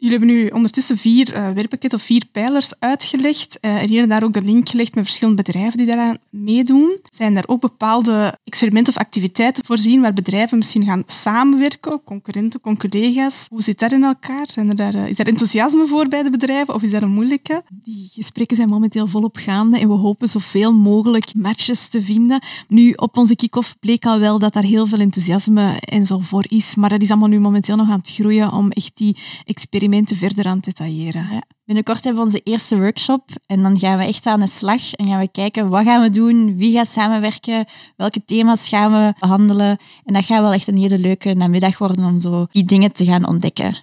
Jullie 0.00 0.18
hebben 0.18 0.36
nu 0.36 0.48
ondertussen 0.48 0.96
vier 0.96 1.34
uh, 1.34 1.92
of 1.94 2.02
vier 2.02 2.24
pijlers 2.32 2.72
uitgelegd. 2.78 3.58
Uh, 3.60 3.82
en 3.82 3.88
hier 3.88 4.02
en 4.02 4.08
daar 4.08 4.22
ook 4.22 4.32
de 4.32 4.42
link 4.42 4.68
gelegd 4.68 4.94
met 4.94 5.04
verschillende 5.04 5.42
bedrijven 5.42 5.78
die 5.78 5.86
daaraan 5.86 6.18
meedoen. 6.30 6.98
Zijn 7.10 7.36
er 7.36 7.48
ook 7.48 7.60
bepaalde 7.60 8.38
experimenten 8.44 8.92
of 8.92 9.00
activiteiten 9.00 9.64
voorzien 9.64 10.00
waar 10.00 10.12
bedrijven 10.12 10.58
misschien 10.58 10.84
gaan 10.84 11.02
samenwerken, 11.06 12.00
concurrenten, 12.04 12.60
collega's? 12.60 13.46
Hoe 13.50 13.62
zit 13.62 13.78
dat 13.78 13.92
in 13.92 14.04
elkaar? 14.04 14.48
Zijn 14.50 14.68
er 14.68 14.76
daar, 14.76 14.94
uh, 14.94 15.08
is 15.08 15.16
daar 15.16 15.26
enthousiasme 15.26 15.86
voor 15.86 16.08
bij 16.08 16.22
de 16.22 16.30
bedrijven 16.30 16.74
of 16.74 16.82
is 16.82 16.90
dat 16.90 17.02
een 17.02 17.10
moeilijke? 17.10 17.62
Die 17.68 18.08
gesprekken 18.12 18.56
zijn 18.56 18.68
momenteel 18.68 19.06
volop 19.06 19.36
gaande 19.36 19.78
en 19.78 19.88
we 19.88 19.94
hopen 19.94 20.28
zoveel 20.28 20.72
mogelijk 20.72 21.34
matches 21.34 21.88
te 21.88 22.02
vinden. 22.02 22.42
Nu, 22.68 22.92
op 22.92 23.16
onze 23.16 23.36
kick-off 23.36 23.76
bleek 23.80 24.06
al 24.06 24.18
wel 24.18 24.38
dat 24.38 24.52
daar 24.52 24.62
heel 24.62 24.86
veel 24.86 24.98
enthousiasme 24.98 25.80
en 25.80 26.06
zo 26.06 26.18
voor 26.18 26.44
is, 26.48 26.74
maar 26.74 26.88
dat 26.88 27.02
is 27.02 27.10
allemaal 27.10 27.28
nu 27.28 27.40
momenteel 27.40 27.76
nog 27.76 27.90
aan 27.90 27.98
het 27.98 28.10
groeien 28.10 28.52
om 28.52 28.70
echt 28.70 28.96
die 28.96 29.16
experimenten 29.44 29.86
experimenten 29.88 30.16
verder 30.16 30.46
aan 30.46 30.58
detailleren. 30.60 31.26
Ja. 31.30 31.42
Binnenkort 31.64 32.04
hebben 32.04 32.22
we 32.22 32.28
onze 32.28 32.40
eerste 32.44 32.78
workshop 32.78 33.30
en 33.46 33.62
dan 33.62 33.78
gaan 33.78 33.98
we 33.98 34.04
echt 34.04 34.26
aan 34.26 34.40
de 34.40 34.46
slag 34.48 34.92
en 34.92 35.06
gaan 35.06 35.20
we 35.20 35.28
kijken 35.28 35.68
wat 35.68 35.84
gaan 35.84 36.02
we 36.02 36.10
doen, 36.10 36.56
wie 36.56 36.72
gaat 36.72 36.90
samenwerken, 36.90 37.66
welke 37.96 38.24
thema's 38.24 38.68
gaan 38.68 38.92
we 38.92 39.14
behandelen. 39.20 39.78
En 40.04 40.14
dat 40.14 40.24
gaat 40.24 40.40
wel 40.40 40.52
echt 40.52 40.68
een 40.68 40.76
hele 40.76 40.98
leuke 40.98 41.34
namiddag 41.34 41.78
worden 41.78 42.04
om 42.04 42.20
zo 42.20 42.46
die 42.50 42.64
dingen 42.64 42.92
te 42.92 43.04
gaan 43.04 43.26
ontdekken. 43.26 43.76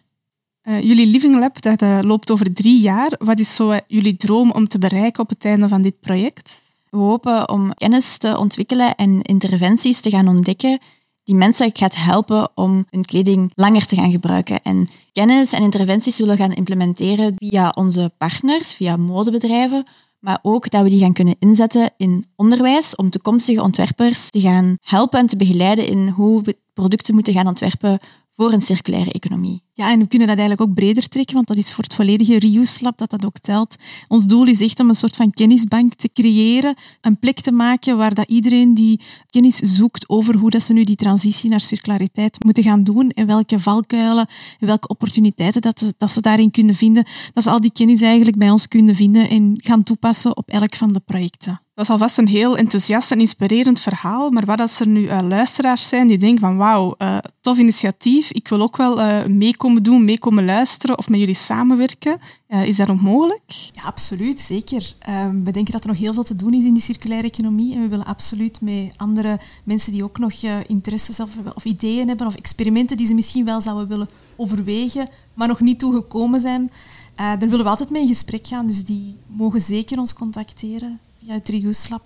Uh, 0.63 0.81
jullie 0.81 1.07
Living 1.07 1.39
Lab 1.39 1.61
dat, 1.61 1.81
uh, 1.81 1.99
loopt 2.01 2.31
over 2.31 2.53
drie 2.53 2.81
jaar. 2.81 3.11
Wat 3.17 3.39
is 3.39 3.55
zo 3.55 3.71
uh, 3.71 3.77
jullie 3.87 4.17
droom 4.17 4.51
om 4.51 4.67
te 4.67 4.77
bereiken 4.77 5.23
op 5.23 5.29
het 5.29 5.45
einde 5.45 5.67
van 5.67 5.81
dit 5.81 5.99
project? 5.99 6.61
We 6.89 6.97
hopen 6.97 7.49
om 7.49 7.73
kennis 7.73 8.17
te 8.17 8.37
ontwikkelen 8.37 8.95
en 8.95 9.21
interventies 9.21 9.99
te 9.99 10.09
gaan 10.09 10.27
ontdekken 10.27 10.79
die 11.25 11.35
mensen 11.35 11.69
gaat 11.73 11.95
helpen 11.95 12.49
om 12.55 12.85
hun 12.89 13.05
kleding 13.05 13.51
langer 13.55 13.85
te 13.85 13.95
gaan 13.95 14.11
gebruiken. 14.11 14.61
En 14.61 14.87
kennis 15.11 15.53
en 15.53 15.61
interventies 15.61 16.15
zullen 16.15 16.37
gaan 16.37 16.53
implementeren 16.53 17.33
via 17.37 17.69
onze 17.69 18.11
partners, 18.17 18.73
via 18.73 18.97
modebedrijven, 18.97 19.85
maar 20.19 20.39
ook 20.41 20.69
dat 20.69 20.83
we 20.83 20.89
die 20.89 20.99
gaan 20.99 21.13
kunnen 21.13 21.35
inzetten 21.39 21.93
in 21.97 22.25
onderwijs 22.35 22.95
om 22.95 23.09
toekomstige 23.09 23.61
ontwerpers 23.61 24.29
te 24.29 24.39
gaan 24.39 24.77
helpen 24.81 25.19
en 25.19 25.27
te 25.27 25.37
begeleiden 25.37 25.87
in 25.87 26.07
hoe 26.07 26.41
we 26.41 26.57
producten 26.73 27.13
moeten 27.13 27.33
gaan 27.33 27.47
ontwerpen 27.47 27.99
voor 28.35 28.51
een 28.51 28.61
circulaire 28.61 29.11
economie. 29.11 29.63
Ja, 29.77 29.91
en 29.91 29.99
we 29.99 30.07
kunnen 30.07 30.27
dat 30.27 30.37
eigenlijk 30.37 30.69
ook 30.69 30.75
breder 30.75 31.07
trekken, 31.07 31.35
want 31.35 31.47
dat 31.47 31.57
is 31.57 31.73
voor 31.73 31.83
het 31.83 31.93
volledige 31.93 32.39
Reuse 32.39 32.83
Lab 32.83 32.97
dat 32.97 33.09
dat 33.09 33.25
ook 33.25 33.39
telt. 33.39 33.75
Ons 34.07 34.25
doel 34.25 34.45
is 34.45 34.59
echt 34.59 34.79
om 34.79 34.89
een 34.89 34.95
soort 34.95 35.15
van 35.15 35.31
kennisbank 35.31 35.93
te 35.93 36.09
creëren, 36.13 36.75
een 37.01 37.19
plek 37.19 37.39
te 37.39 37.51
maken 37.51 37.97
waar 37.97 38.13
dat 38.13 38.27
iedereen 38.27 38.73
die 38.73 39.01
kennis 39.29 39.55
zoekt 39.55 40.09
over 40.09 40.35
hoe 40.35 40.49
dat 40.49 40.63
ze 40.63 40.73
nu 40.73 40.83
die 40.83 40.95
transitie 40.95 41.49
naar 41.49 41.61
circulariteit 41.61 42.43
moeten 42.43 42.63
gaan 42.63 42.83
doen 42.83 43.09
en 43.09 43.27
welke 43.27 43.59
valkuilen 43.59 44.27
en 44.59 44.67
welke 44.67 44.87
opportuniteiten 44.87 45.61
dat, 45.61 45.79
ze, 45.79 45.93
dat 45.97 46.11
ze 46.11 46.21
daarin 46.21 46.51
kunnen 46.51 46.75
vinden, 46.75 47.05
dat 47.33 47.43
ze 47.43 47.49
al 47.49 47.61
die 47.61 47.71
kennis 47.73 48.01
eigenlijk 48.01 48.37
bij 48.37 48.49
ons 48.49 48.67
kunnen 48.67 48.95
vinden 48.95 49.29
en 49.29 49.53
gaan 49.57 49.83
toepassen 49.83 50.37
op 50.37 50.49
elk 50.49 50.75
van 50.75 50.93
de 50.93 50.99
projecten. 51.05 51.59
Dat 51.75 51.85
is 51.85 51.91
alvast 51.91 52.17
een 52.17 52.27
heel 52.27 52.57
enthousiast 52.57 53.11
en 53.11 53.19
inspirerend 53.19 53.81
verhaal, 53.81 54.31
maar 54.31 54.45
wat 54.45 54.59
als 54.59 54.79
er 54.79 54.87
nu 54.87 55.01
uh, 55.01 55.19
luisteraars 55.21 55.87
zijn 55.87 56.07
die 56.07 56.17
denken 56.17 56.39
van 56.39 56.57
wauw, 56.57 56.95
uh, 56.97 57.17
tof 57.41 57.57
initiatief, 57.57 58.31
ik 58.31 58.47
wil 58.47 58.61
ook 58.61 58.77
wel 58.77 58.99
uh, 58.99 59.25
meekomen 59.25 59.64
doen, 59.73 60.05
meekomen 60.05 60.45
luisteren 60.45 60.97
of 60.97 61.09
met 61.09 61.19
jullie 61.19 61.35
samenwerken. 61.35 62.19
is 62.47 62.75
dat 62.75 62.87
nog 62.87 63.01
mogelijk? 63.01 63.71
Ja, 63.73 63.81
absoluut, 63.81 64.39
zeker. 64.39 64.95
Ehm, 64.99 65.43
we 65.43 65.51
denken 65.51 65.73
dat 65.73 65.81
er 65.81 65.87
nog 65.87 65.97
heel 65.97 66.13
veel 66.13 66.23
te 66.23 66.35
doen 66.35 66.53
is 66.53 66.63
in 66.63 66.73
die 66.73 66.81
circulaire 66.81 67.27
economie 67.27 67.75
en 67.75 67.81
we 67.81 67.87
willen 67.87 68.05
absoluut 68.05 68.61
met 68.61 68.93
andere 68.97 69.39
mensen 69.63 69.91
die 69.91 70.03
ook 70.03 70.17
nog 70.17 70.33
interesses 70.67 71.19
of, 71.19 71.31
of 71.55 71.65
ideeën 71.65 72.07
hebben 72.07 72.27
of 72.27 72.35
experimenten 72.35 72.97
die 72.97 73.07
ze 73.07 73.13
misschien 73.13 73.45
wel 73.45 73.61
zouden 73.61 73.87
willen 73.87 74.09
overwegen, 74.35 75.09
maar 75.33 75.47
nog 75.47 75.59
niet 75.59 75.79
toegekomen 75.79 76.41
zijn, 76.41 76.71
daar 77.15 77.39
willen 77.39 77.63
we 77.63 77.69
altijd 77.69 77.89
mee 77.89 78.01
in 78.01 78.07
gesprek 78.07 78.47
gaan, 78.47 78.67
dus 78.67 78.85
die 78.85 79.15
mogen 79.27 79.61
zeker 79.61 79.99
ons 79.99 80.13
contacteren 80.13 80.99
via 81.19 81.33
het 81.33 81.49
Reuse 81.49 81.99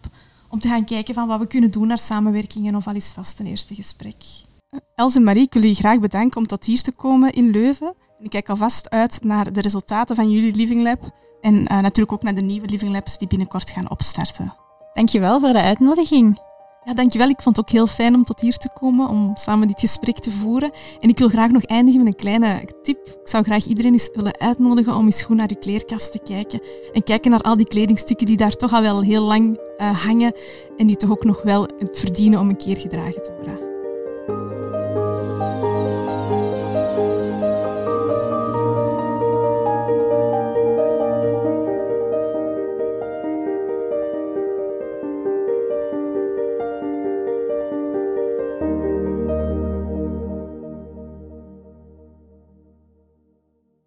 om 0.49 0.59
te 0.59 0.67
gaan 0.67 0.85
kijken 0.85 1.13
van 1.13 1.27
wat 1.27 1.39
we 1.39 1.47
kunnen 1.47 1.71
doen 1.71 1.87
naar 1.87 1.99
samenwerkingen 1.99 2.75
of 2.75 2.87
al 2.87 2.93
eens 2.93 3.11
vast 3.11 3.39
een 3.39 3.47
eerste 3.47 3.75
gesprek. 3.75 4.15
Els 4.95 5.15
en 5.15 5.23
Marie, 5.23 5.43
ik 5.43 5.53
wil 5.53 5.61
jullie 5.61 5.77
graag 5.77 5.99
bedanken 5.99 6.37
om 6.37 6.47
tot 6.47 6.65
hier 6.65 6.81
te 6.81 6.95
komen 6.95 7.31
in 7.31 7.49
Leuven. 7.49 7.93
Ik 8.19 8.29
kijk 8.29 8.49
alvast 8.49 8.89
uit 8.89 9.23
naar 9.23 9.53
de 9.53 9.61
resultaten 9.61 10.15
van 10.15 10.31
jullie 10.31 10.55
Living 10.55 10.83
Lab 10.83 11.11
en 11.41 11.53
uh, 11.53 11.67
natuurlijk 11.67 12.11
ook 12.11 12.23
naar 12.23 12.35
de 12.35 12.41
nieuwe 12.41 12.67
Living 12.67 12.91
Labs 12.91 13.17
die 13.17 13.27
binnenkort 13.27 13.69
gaan 13.69 13.89
opstarten. 13.89 14.53
Dankjewel 14.93 15.39
voor 15.39 15.51
de 15.51 15.61
uitnodiging. 15.61 16.41
Ja, 16.83 16.93
dankjewel. 16.93 17.29
Ik 17.29 17.41
vond 17.41 17.55
het 17.55 17.65
ook 17.65 17.71
heel 17.71 17.87
fijn 17.87 18.15
om 18.15 18.23
tot 18.23 18.39
hier 18.39 18.57
te 18.57 18.69
komen, 18.79 19.09
om 19.09 19.31
samen 19.35 19.67
dit 19.67 19.79
gesprek 19.79 20.19
te 20.19 20.31
voeren. 20.31 20.71
En 20.99 21.09
ik 21.09 21.17
wil 21.17 21.29
graag 21.29 21.51
nog 21.51 21.63
eindigen 21.63 22.03
met 22.03 22.13
een 22.13 22.19
kleine 22.19 22.69
tip. 22.81 23.05
Ik 23.05 23.27
zou 23.27 23.43
graag 23.43 23.65
iedereen 23.65 23.93
eens 23.93 24.09
willen 24.13 24.39
uitnodigen 24.39 24.95
om 24.95 25.05
eens 25.05 25.23
goed 25.23 25.37
naar 25.37 25.49
je 25.49 25.59
kleerkast 25.59 26.11
te 26.11 26.19
kijken. 26.23 26.61
En 26.93 27.03
kijken 27.03 27.31
naar 27.31 27.41
al 27.41 27.57
die 27.57 27.67
kledingstukken 27.67 28.25
die 28.25 28.37
daar 28.37 28.55
toch 28.55 28.73
al 28.73 28.81
wel 28.81 29.01
heel 29.01 29.23
lang 29.23 29.59
uh, 29.77 30.03
hangen 30.03 30.33
en 30.77 30.87
die 30.87 30.95
toch 30.95 31.09
ook 31.09 31.23
nog 31.23 31.41
wel 31.41 31.67
het 31.79 31.99
verdienen 31.99 32.39
om 32.39 32.49
een 32.49 32.57
keer 32.57 32.77
gedragen 32.77 33.23
te 33.23 33.33
worden. 33.35 33.68